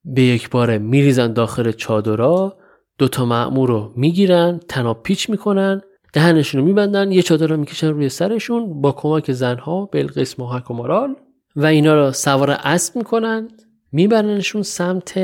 [0.06, 2.58] به یک باره میریزن داخل چادرها
[2.98, 5.82] دوتا مأمور رو می‌گیرن تناب پیچ می‌کنن
[6.14, 10.74] دهنشون رو میبندن یه چادر رو می‌کشن روی سرشون با کمک زنها بلقیس محک و
[10.74, 11.16] مارال
[11.56, 13.48] و اینا رو سوار اسب می‌کنن
[13.92, 15.20] میبرنشون سمت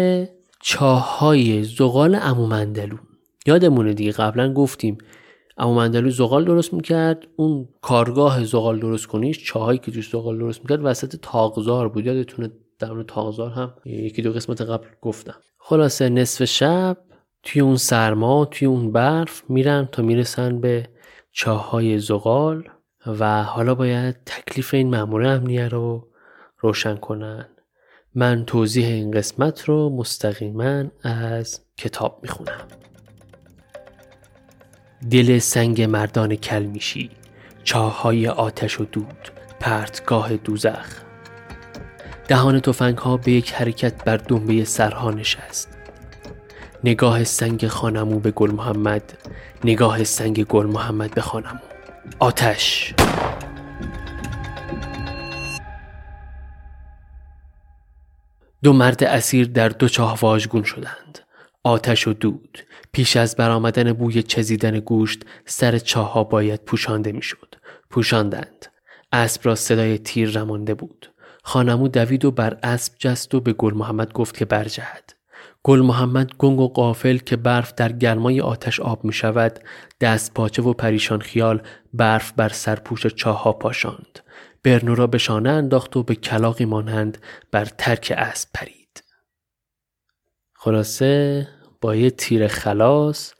[0.62, 2.98] چاهای زغال امومندلو
[3.46, 4.98] یادمونه دیگه قبلا گفتیم
[5.58, 7.28] امومندلو زغال درست می‌کرد.
[7.36, 12.06] اون کارگاه زغال درست کنیش چاهایی که توش زغال درست می‌کرد وسط تاغزار بود.
[12.06, 15.36] یادتونه در تاغزار هم یکی دو قسمت قبل گفتم.
[15.60, 16.98] خلاصه نصف شب
[17.44, 20.90] توی اون سرما توی اون برف میرن تا می‌رسن به
[21.32, 22.64] چاهای زغال
[23.20, 26.08] و حالا باید تکلیف این مأمور امنیه رو
[26.60, 27.50] روشن کنن.
[28.16, 32.68] من توضیح این قسمت رو مستقیما از کتاب می‌خونم.
[35.12, 37.10] دل سنگ مردان کل میشی
[37.64, 41.04] چاهای آتش و دود پرتگاه دوزخ.
[42.28, 45.78] دهان توفنگ ها به یک حرکت بر دنبه سرها نشست.
[46.84, 49.18] نگاه سنگ خانمو به گل محمد
[49.64, 51.60] نگاه سنگ گل محمد به خانمو.
[52.20, 52.94] آتش!
[58.64, 61.23] دو مرد اسیر در دو چاه واژگون شدند.
[61.64, 62.60] آتش و دود.
[62.92, 67.56] پیش از برآمدن بوی چزیدن گوشت سر چاها باید پوشانده می‌شد.
[67.90, 68.66] پوشاندند.
[69.12, 71.14] اسب را صدای تیر رمانده بود.
[71.44, 75.14] خانمو دوید و بر اسب جست و به گل محمد گفت که برجهد.
[75.64, 79.60] گل محمد گنگ و قافل که برف در گرمای آتش آب می شود
[80.02, 81.62] دست پاچه و پریشان خیال
[81.94, 84.20] برف بر سرپوش چاها پاشاند.
[84.64, 87.18] برنو را به شانه انداخت و به کلاقی مانند
[87.52, 88.83] بر ترک اسب پرید.
[90.64, 91.48] خلاصه
[91.82, 93.34] با یه تیر خلاص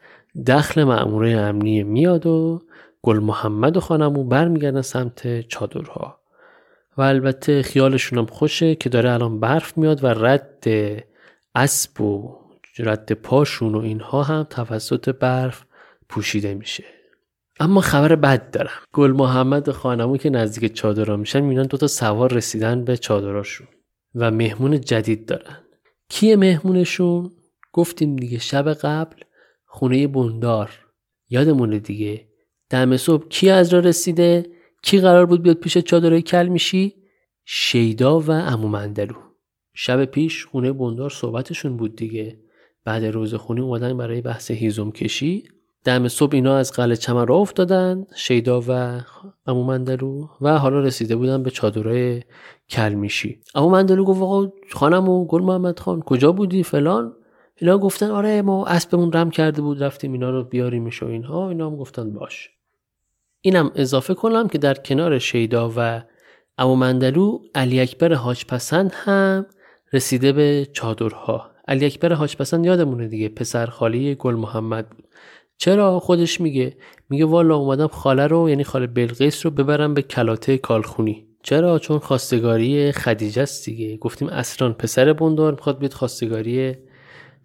[0.48, 2.62] دخل معموره امنی میاد و
[3.02, 6.20] گل محمد و خانمو برمیگردن سمت چادرها.
[6.98, 10.68] و البته خیالشون هم خوشه که داره الان برف میاد و رد
[11.56, 12.38] اسب و
[12.80, 15.66] رد پاشون و اینها هم توسط برف
[16.10, 16.84] پوشیده میشه.
[17.60, 18.82] اما خبر بد دارم.
[18.94, 23.68] گل محمد خانمون که نزدیک چادرها میشن می‌بینن دوتا سوار رسیدن به چادراشون
[24.16, 25.63] و مهمون جدید دارن.
[26.14, 27.32] کیه مهمونشون؟
[27.72, 29.18] گفتیم دیگه شب قبل
[29.66, 30.70] خونه بندار.
[31.30, 32.28] یادمونه دیگه.
[32.70, 34.46] دم صبح کی از را رسیده؟
[34.82, 36.94] کی قرار بود بیاد پیش چادرهای کل میشی؟
[37.46, 39.16] شیدا و امومندلو
[39.74, 42.40] شب پیش خونه بندار صحبتشون بود دیگه.
[42.86, 45.44] بعد روز خونی اومدن برای بحث هیزم کشی.
[45.84, 49.02] دم صبح اینا از قلعه چمن را افتادن شیدا و
[49.46, 52.24] امو مندلو و حالا رسیده بودن به چادرای
[52.74, 57.14] کلمیشی امو مندلو گفت آقا خانم و گل محمد خان کجا بودی فلان؟
[57.56, 61.50] اینا گفتن آره ما اسبمون رم کرده بود رفتیم اینا رو بیاریمش و اینها.
[61.50, 62.50] اینا هم گفتن باش.
[63.42, 66.04] اینم اضافه کنم که در کنار شیدا و
[66.58, 69.46] امو مندلو علی اکبر حاج پسند هم
[69.94, 71.52] رسیده به چادرها.
[71.68, 75.08] علی اکبر حاج پسند یادمونه دیگه پسر خالی گل محمد بود.
[75.58, 76.78] چرا؟ خودش میگه.
[77.10, 81.33] میگه والا اومدم خاله رو یعنی خاله بلقیس رو ببرم به کلاته کالخونی.
[81.44, 83.98] چرا؟ چون خواستگاری خدیجه است دیگه.
[83.98, 86.76] گفتیم اصران پسر بندار می‌خواد بیاد خواستگاری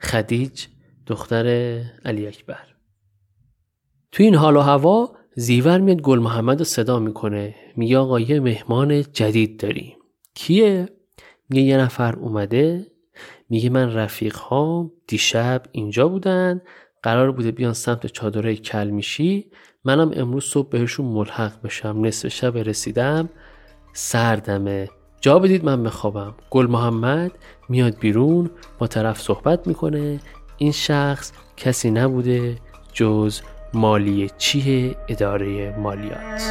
[0.01, 0.67] خدیج
[1.07, 1.47] دختر
[2.05, 2.67] علی اکبر.
[4.13, 7.55] تو این حال و هوا زیور میاد گل محمد صدا می‌کنه.
[7.77, 9.97] میگه آقا یه مهمان جدید داریم.
[10.35, 10.89] کیه؟
[11.49, 12.87] میگه یه نفر اومده.
[13.49, 16.61] میگه من رفیق ها دیشب اینجا بودن.
[17.03, 19.51] قرار بوده بیان سمت چادرهای کلمیشی.
[19.85, 21.99] منم امروز صبح بهشون ملحق بشم.
[22.01, 23.29] نصف شب رسیدم.
[23.93, 24.89] سردمه.
[25.21, 26.35] جا بدید من بخوابم.
[26.51, 27.33] گل محمد
[27.69, 30.21] میاد بیرون با طرف صحبت می‌کنه.
[30.59, 32.57] این شخص کسی نبوده
[32.93, 33.41] جز
[33.75, 36.43] مالی چیه اداره مالیات.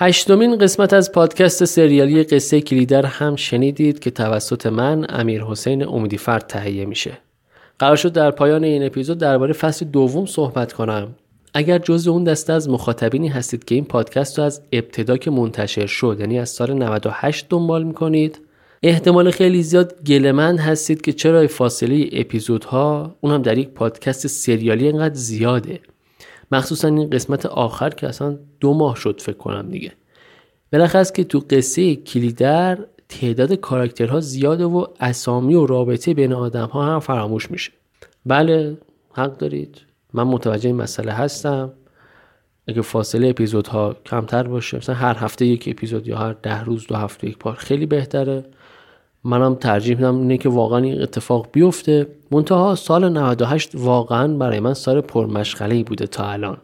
[0.00, 6.46] هشتمین قسمت از پادکست سریالی قصه کلیدر هم شنیدید که توسط من امیر حسین امیدیفرد
[6.46, 7.18] تهیه میشه.
[7.78, 11.08] قرار شد در پایان این اپیزود درباره فصل دوم صحبت کنم.
[11.54, 15.86] اگر جز اون دسته از مخاطبینی هستید که این پادکست رو از ابتدا که منتشر
[15.86, 18.40] شد یعنی از سال 98 دنبال می‌کنید
[18.82, 25.14] احتمال خیلی زیاد گلمند هستید که چرا فاصله اپیزودها اونم در یک پادکست سریالی اینقدر
[25.14, 25.80] زیاده
[26.52, 29.92] مخصوصا این قسمت آخر که اصلا دو ماه شد فکر کنم دیگه.
[30.70, 32.78] بلخص که تو قصه کلیدر
[33.08, 37.72] تعداد کاراکترها زیاده و اسامی و رابطه بین آدم ها هم فراموش میشه.
[38.26, 38.78] بله
[39.12, 39.80] حق دارید.
[40.12, 41.72] من متوجه این مسئله هستم.
[42.68, 46.94] اگه فاصله اپیزودها کمتر باشه مثلا هر هفته یک اپیزود یا هر ده روز دو
[46.94, 48.44] هفته یک بار خیلی بهتره.
[49.24, 52.06] منم ترجیح میدم اینه که واقعا این اتفاق بیفته.
[52.30, 56.56] منتها سال 98 واقعا برای من سال پرمشغله بوده تا الان.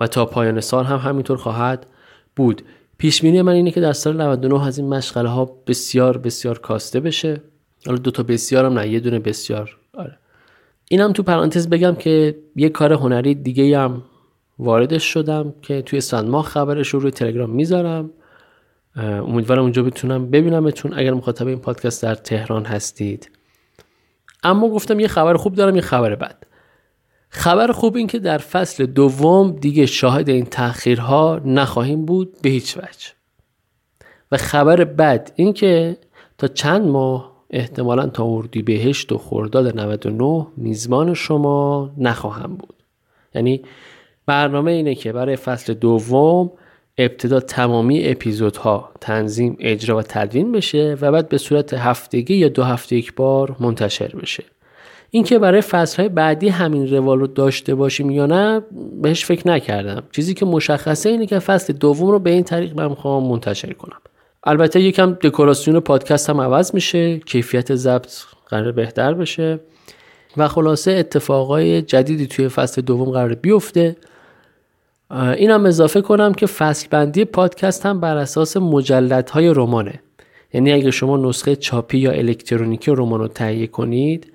[0.00, 1.86] و تا پایان سال هم همینطور خواهد
[2.36, 2.62] بود.
[2.98, 7.00] پیش بینی من اینه که در سال 99 از این مشغله ها بسیار بسیار کاسته
[7.00, 7.42] بشه.
[7.86, 9.76] حالا دو تا بسیارم نه یه دونه بسیار.
[9.94, 10.18] آره.
[10.88, 14.02] اینم تو پرانتز بگم که یه کار هنری دیگه هم
[14.58, 18.10] واردش شدم که توی ماه خبرش رو روی تلگرام می‌ذارم.
[18.96, 20.98] امیدوارم اونجا بتونم ببینمتون.
[20.98, 23.30] اگر مخاطب این پادکست در تهران هستید.
[24.42, 26.36] اما گفتم یه خبر خوب دارم یه خبر بد.
[27.28, 32.76] خبر خوب این که در فصل دوم دیگه شاهد این تأخیرها نخواهیم بود به هیچ
[32.76, 33.12] وجه.
[34.32, 35.96] و خبر بد این که
[36.38, 42.82] تا چند ماه احتمالا تا اردی بهشت و خرداد 99 میزبان شما نخواهم بود.
[43.34, 43.62] یعنی
[44.26, 46.50] برنامه اینه که برای فصل دوم
[46.98, 52.62] ابتدا تمامی اپیزودها تنظیم اجرا و تدوین بشه و بعد به صورت هفتگی یا دو
[52.62, 54.44] هفته یک بار منتشر بشه.
[55.10, 58.62] اینکه برای فصلهای بعدی همین روال رو داشته باشیم یا نه
[59.02, 60.02] بهش فکر نکردم.
[60.12, 63.96] چیزی که مشخصه اینه که فصل دوم رو به این طریق من می‌خوام منتشر کنم.
[64.44, 68.12] البته یکم دکوراسیون پادکست هم عوض میشه کیفیت ضبط
[68.48, 69.60] قرار بهتر بشه.
[70.36, 73.96] و خلاصه اتفاقای جدیدی توی فصل دوم قرار بیفته.
[75.10, 80.00] اینم اضافه کنم که فصل بندی پادکست هم بر اساس مجلدهای رمانه.
[80.52, 84.32] یعنی اگه شما نسخه چاپی یا الکترونیکی رمان رو تهیه کنید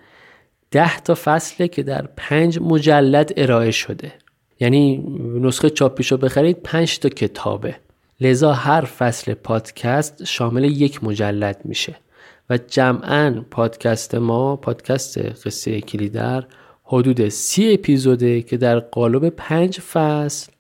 [0.72, 4.14] ده تا فصله که در پنج مجلد ارائه شده.
[4.60, 5.04] یعنی
[5.42, 7.76] نسخه چاپیشو بخرید پنج تا کتابه.
[8.22, 11.96] لذا هر فصل پادکست شامل یک مجلد میشه.
[12.50, 16.44] و جمعا پادکست ما پادکست قصه کلیدر
[16.84, 20.52] حدود سی اپیزوده که در قالب پنج فصل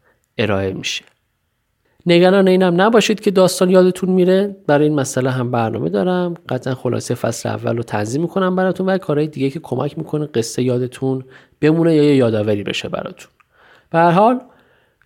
[0.42, 1.04] ارائه میشه.
[2.06, 4.56] نگران اینم نباشید که داستان یادتون میره.
[4.68, 6.34] برای این مسئله هم برنامه دارم.
[6.50, 10.64] قطعا خلاصه فصل اول رو تنظیم می‌کنم براتون و کارهای دیگه که کمک می‌کنه قصه
[10.64, 11.24] یادتون
[11.62, 13.32] بمونه یا یادآوری بشه براتون.
[13.89, 14.42] به هر حال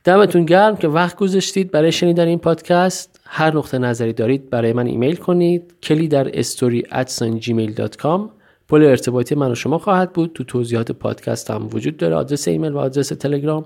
[0.03, 3.19] دمتون گرم که وقت گذاشتید برای شنیدن این پادکست.
[3.25, 5.73] هر نقطه نظری دارید برای من ایمیل کنید.
[5.83, 6.83] کلی در استوری
[7.41, 8.21] gmail.com
[8.67, 10.31] پل ارتباطی من و شما خواهد بود.
[10.33, 12.15] تو توضیحات پادکست هم وجود داره.
[12.15, 13.65] آدرس ایمیل و آدرس تلگرام.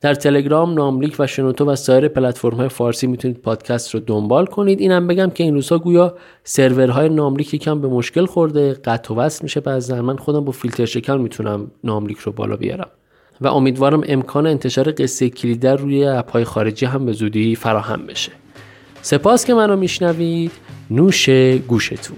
[0.00, 4.80] در تلگرام ناملیک و شنوتو و سایر پلتفرم های فارسی می‌تونید پادکست رو دنبال کنید.
[4.80, 9.42] اینم بگم که این روزها گویا سرورهای ناملیک یکم به مشکل خورده قطع و وصل
[9.42, 12.88] میشه بعضا من خودم با فیلتر شکل می‌تونم ناملیک رو بالا بیارم.
[13.40, 18.32] و امیدوارم امکان انتشار قصه کلیدر روی اپهای خارجی هم به زودی فراهم بشه.
[19.02, 20.52] سپاس که منو میشنوید.
[20.90, 21.30] نوش
[21.68, 22.16] گوشتون.